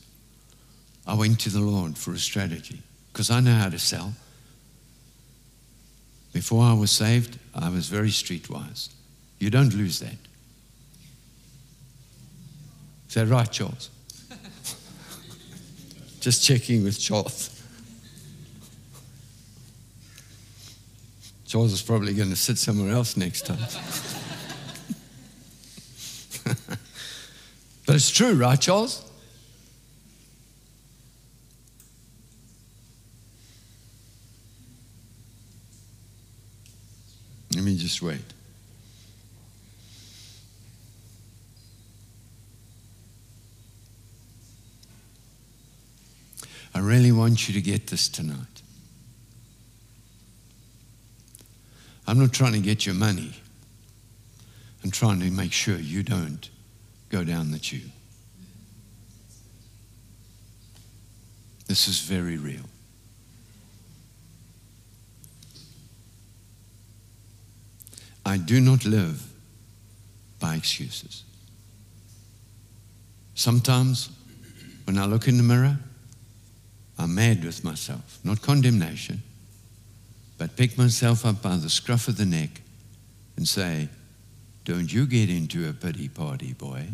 I 1.09 1.15
went 1.15 1.41
to 1.41 1.51
the 1.51 1.59
Lord 1.59 1.99
for 1.99 2.13
a 2.13 2.19
strategy 2.19 2.81
because 3.13 3.29
I 3.29 3.41
know 3.41 3.55
how 3.55 3.71
to 3.71 3.79
sell. 3.81 4.15
Before 6.33 6.63
I 6.63 6.75
was 6.75 6.93
saved, 6.93 7.41
I 7.57 7.71
was 7.71 7.89
very 7.89 8.11
streetwise. 8.11 8.91
You 9.41 9.51
don't 9.51 9.75
lose 9.75 9.99
that. 9.99 10.30
Is 13.11 13.15
that 13.15 13.27
right, 13.27 13.51
Charles? 13.51 13.91
Just 16.21 16.45
checking 16.45 16.85
with 16.85 16.97
Charles. 16.97 17.51
Charles 21.45 21.73
is 21.73 21.83
probably 21.83 22.15
going 22.15 22.31
to 22.31 22.37
sit 22.37 22.57
somewhere 22.57 22.93
else 22.93 23.17
next 23.17 23.47
time. 23.47 23.59
but 27.85 27.97
it's 27.97 28.13
true, 28.13 28.35
right, 28.35 28.61
Charles? 28.61 29.05
Let 37.57 37.65
me 37.65 37.77
just 37.77 38.01
wait. 38.03 38.23
I 46.81 46.83
really 46.83 47.13
want 47.41 47.49
you 47.49 47.55
to 47.55 47.63
get 47.63 47.87
this 47.87 48.07
tonight. 48.07 48.37
I'm 52.07 52.19
not 52.19 52.35
trying 52.35 52.53
to 52.53 52.61
get 52.61 52.85
your 52.85 52.95
money. 52.95 53.33
I'm 54.85 54.91
trying 54.91 55.21
to 55.21 55.31
make 55.31 55.51
sure 55.51 55.77
you 55.77 56.03
don't 56.03 56.51
go 57.09 57.25
down 57.25 57.51
the 57.51 57.59
tube. 57.59 57.91
This 61.67 61.89
is 61.89 62.01
very 62.01 62.37
real. 62.37 62.69
I 68.27 68.37
do 68.37 68.61
not 68.61 68.85
live 68.85 69.33
by 70.41 70.57
excuses. 70.57 71.25
Sometimes 73.35 74.11
when 74.85 74.99
I 74.99 75.07
look 75.07 75.27
in 75.27 75.39
the 75.39 75.43
mirror, 75.43 75.79
I'm 77.01 77.15
mad 77.15 77.43
with 77.43 77.65
myself. 77.65 78.19
Not 78.25 78.43
condemnation, 78.43 79.23
but 80.37 80.55
pick 80.55 80.77
myself 80.77 81.25
up 81.25 81.41
by 81.41 81.57
the 81.57 81.71
scruff 81.71 82.09
of 82.09 82.19
the 82.19 82.27
neck 82.27 82.61
and 83.37 83.49
say, 83.49 83.89
Don't 84.67 84.93
you 84.93 85.07
get 85.07 85.31
into 85.31 85.67
a 85.67 85.73
pity 85.73 86.11
party, 86.11 86.53
boy, 86.53 86.85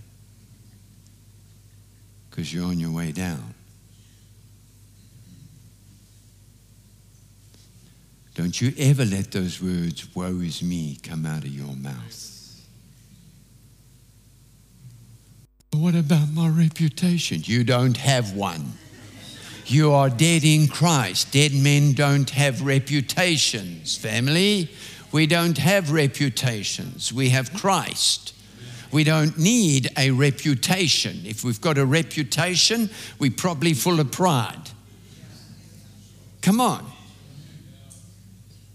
because 2.31 2.55
you're 2.55 2.67
on 2.67 2.79
your 2.79 2.93
way 2.93 3.11
down. 3.11 3.53
Don't 8.37 8.61
you 8.61 8.73
ever 8.79 9.05
let 9.05 9.33
those 9.33 9.61
words, 9.61 10.15
woe 10.15 10.39
is 10.41 10.63
me, 10.63 10.99
come 11.03 11.27
out 11.27 11.43
of 11.43 11.49
your 11.49 11.75
mouth. 11.75 12.63
What 15.73 15.97
about 15.97 16.31
my 16.33 16.49
reputation? 16.49 17.43
You 17.45 17.65
don't 17.65 17.97
have 17.97 18.35
one. 18.35 18.75
You 19.69 19.93
are 19.93 20.09
dead 20.09 20.45
in 20.45 20.69
Christ. 20.69 21.33
Dead 21.33 21.53
men 21.53 21.93
don't 21.93 22.31
have 22.31 22.63
reputations, 22.63 23.97
family. 23.97 24.71
We 25.11 25.27
don't 25.27 25.59
have 25.59 25.91
reputations. 25.91 27.13
We 27.13 27.31
have 27.31 27.53
Christ. 27.53 28.33
We 28.93 29.03
don't 29.03 29.37
need 29.37 29.91
a 29.99 30.13
reputation. 30.13 31.23
If 31.25 31.43
we've 31.43 31.61
got 31.61 31.79
a 31.79 31.85
reputation, 31.85 32.91
we're 33.19 33.33
probably 33.33 33.75
full 33.75 33.99
of 33.99 34.13
pride. 34.13 34.71
Come 36.43 36.61
on. 36.61 36.87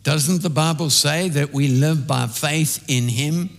Doesn't 0.04 0.42
the 0.42 0.50
Bible 0.50 0.90
say 0.90 1.30
that 1.30 1.54
we 1.54 1.70
live 1.70 2.06
by 2.06 2.28
faith 2.28 2.84
in 2.90 3.08
Him? 3.08 3.58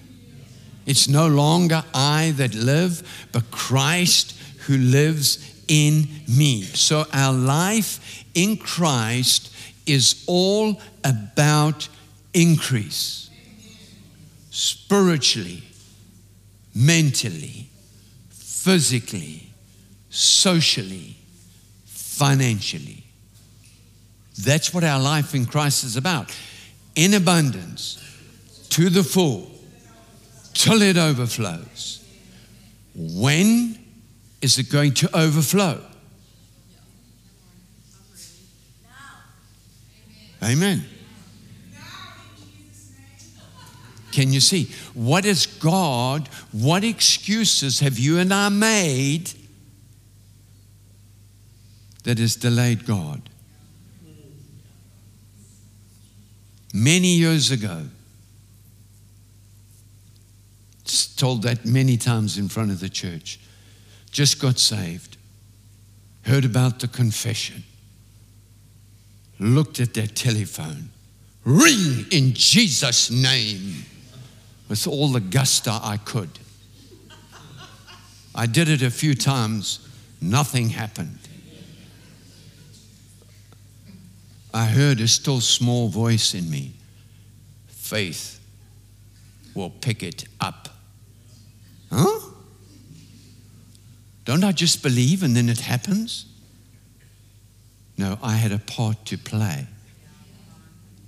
It's 0.85 1.09
no 1.09 1.29
longer 1.29 1.83
I 1.95 2.33
that 2.37 2.55
live, 2.55 3.29
but 3.33 3.51
Christ 3.51 4.37
who 4.67 4.77
lives 4.77 5.52
in 5.69 6.09
me. 6.29 6.63
So 6.63 7.07
our 7.13 7.33
life 7.33 8.25
in 8.35 8.57
Christ 8.57 9.55
is 9.87 10.25
all 10.27 10.81
about 11.05 11.89
increase 12.35 13.31
spiritually, 14.51 15.63
mentally, 16.75 17.69
physically, 18.31 19.49
socially, 20.11 21.17
financially. 21.87 23.05
That's 24.39 24.73
what 24.73 24.85
our 24.85 25.01
life 25.01 25.35
in 25.35 25.47
Christ 25.47 25.85
is 25.85 25.97
about. 25.97 26.37
In 26.95 27.15
abundance, 27.15 27.99
to 28.71 28.91
the 28.91 29.03
full, 29.03 29.51
till 30.53 30.83
it 30.83 30.97
overflows. 30.97 32.05
When 32.95 33.82
is 34.43 34.59
it 34.59 34.69
going 34.71 34.93
to 34.95 35.17
overflow? 35.17 35.81
Amen. 40.43 40.85
Can 44.11 44.33
you 44.33 44.41
see? 44.41 44.71
What 44.93 45.25
is 45.25 45.47
God? 45.47 46.29
What 46.51 46.85
excuses 46.85 47.81
have 47.81 47.99
you 47.99 48.19
and 48.19 48.35
I 48.35 48.51
made 48.51 49.33
that 52.05 52.19
has 52.19 52.37
delayed 52.37 52.85
God? 52.85 53.31
Many 56.75 57.15
years 57.15 57.51
ago, 57.51 57.87
told 61.23 61.43
that 61.43 61.65
many 61.65 61.97
times 61.97 62.37
in 62.37 62.49
front 62.49 62.73
of 62.73 62.81
the 62.81 62.89
church, 62.89 63.39
just 64.13 64.41
got 64.41 64.59
saved, 64.59 65.17
heard 66.23 66.45
about 66.45 66.79
the 66.79 66.87
confession, 66.87 67.65
looked 69.41 69.81
at 69.81 69.95
that 69.95 70.15
telephone, 70.15 70.91
ring 71.45 72.07
in 72.13 72.33
Jesus' 72.35 73.11
name 73.11 73.85
with 74.69 74.87
all 74.87 75.09
the 75.09 75.21
gusto 75.21 75.73
I 75.73 75.97
could. 75.97 76.31
I 78.35 78.47
did 78.47 78.69
it 78.69 78.83
a 78.83 78.91
few 78.91 79.15
times, 79.15 79.89
nothing 80.21 80.69
happened. 80.69 81.19
I 84.55 84.67
heard 84.67 85.01
a 85.01 85.09
still 85.09 85.41
small 85.41 85.89
voice 85.89 86.35
in 86.35 86.49
me 86.49 86.75
faith 87.93 88.41
will 89.55 89.69
pick 89.69 90.03
it 90.03 90.25
up. 90.41 90.71
Huh? 91.91 92.22
Don't 94.25 94.45
I 94.45 94.53
just 94.53 94.83
believe 94.83 95.23
and 95.23 95.37
then 95.37 95.49
it 95.49 95.61
happens? 95.61 96.27
No, 97.99 98.19
I 98.23 98.35
had 98.35 98.53
a 98.53 98.59
part 98.59 99.05
to 99.07 99.19
play. 99.19 99.67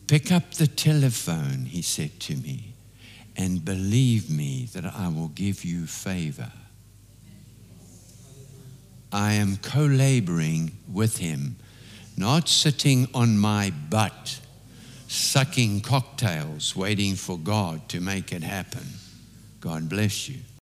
Pick 0.06 0.30
up 0.30 0.54
the 0.54 0.66
telephone, 0.66 1.64
he 1.66 1.80
said 1.80 2.20
to 2.20 2.36
me, 2.36 2.74
and 3.36 3.64
believe 3.64 4.28
me 4.28 4.68
that 4.74 4.84
I 4.84 5.08
will 5.08 5.28
give 5.28 5.64
you 5.64 5.86
favor. 5.86 6.52
I 9.10 9.34
am 9.34 9.56
co 9.56 9.84
laboring 9.84 10.72
with 10.92 11.18
him, 11.18 11.56
not 12.16 12.48
sitting 12.48 13.08
on 13.14 13.38
my 13.38 13.72
butt, 13.88 14.40
sucking 15.08 15.80
cocktails, 15.80 16.76
waiting 16.76 17.14
for 17.14 17.38
God 17.38 17.88
to 17.90 18.00
make 18.00 18.32
it 18.32 18.42
happen. 18.42 18.86
God 19.60 19.88
bless 19.88 20.28
you. 20.28 20.40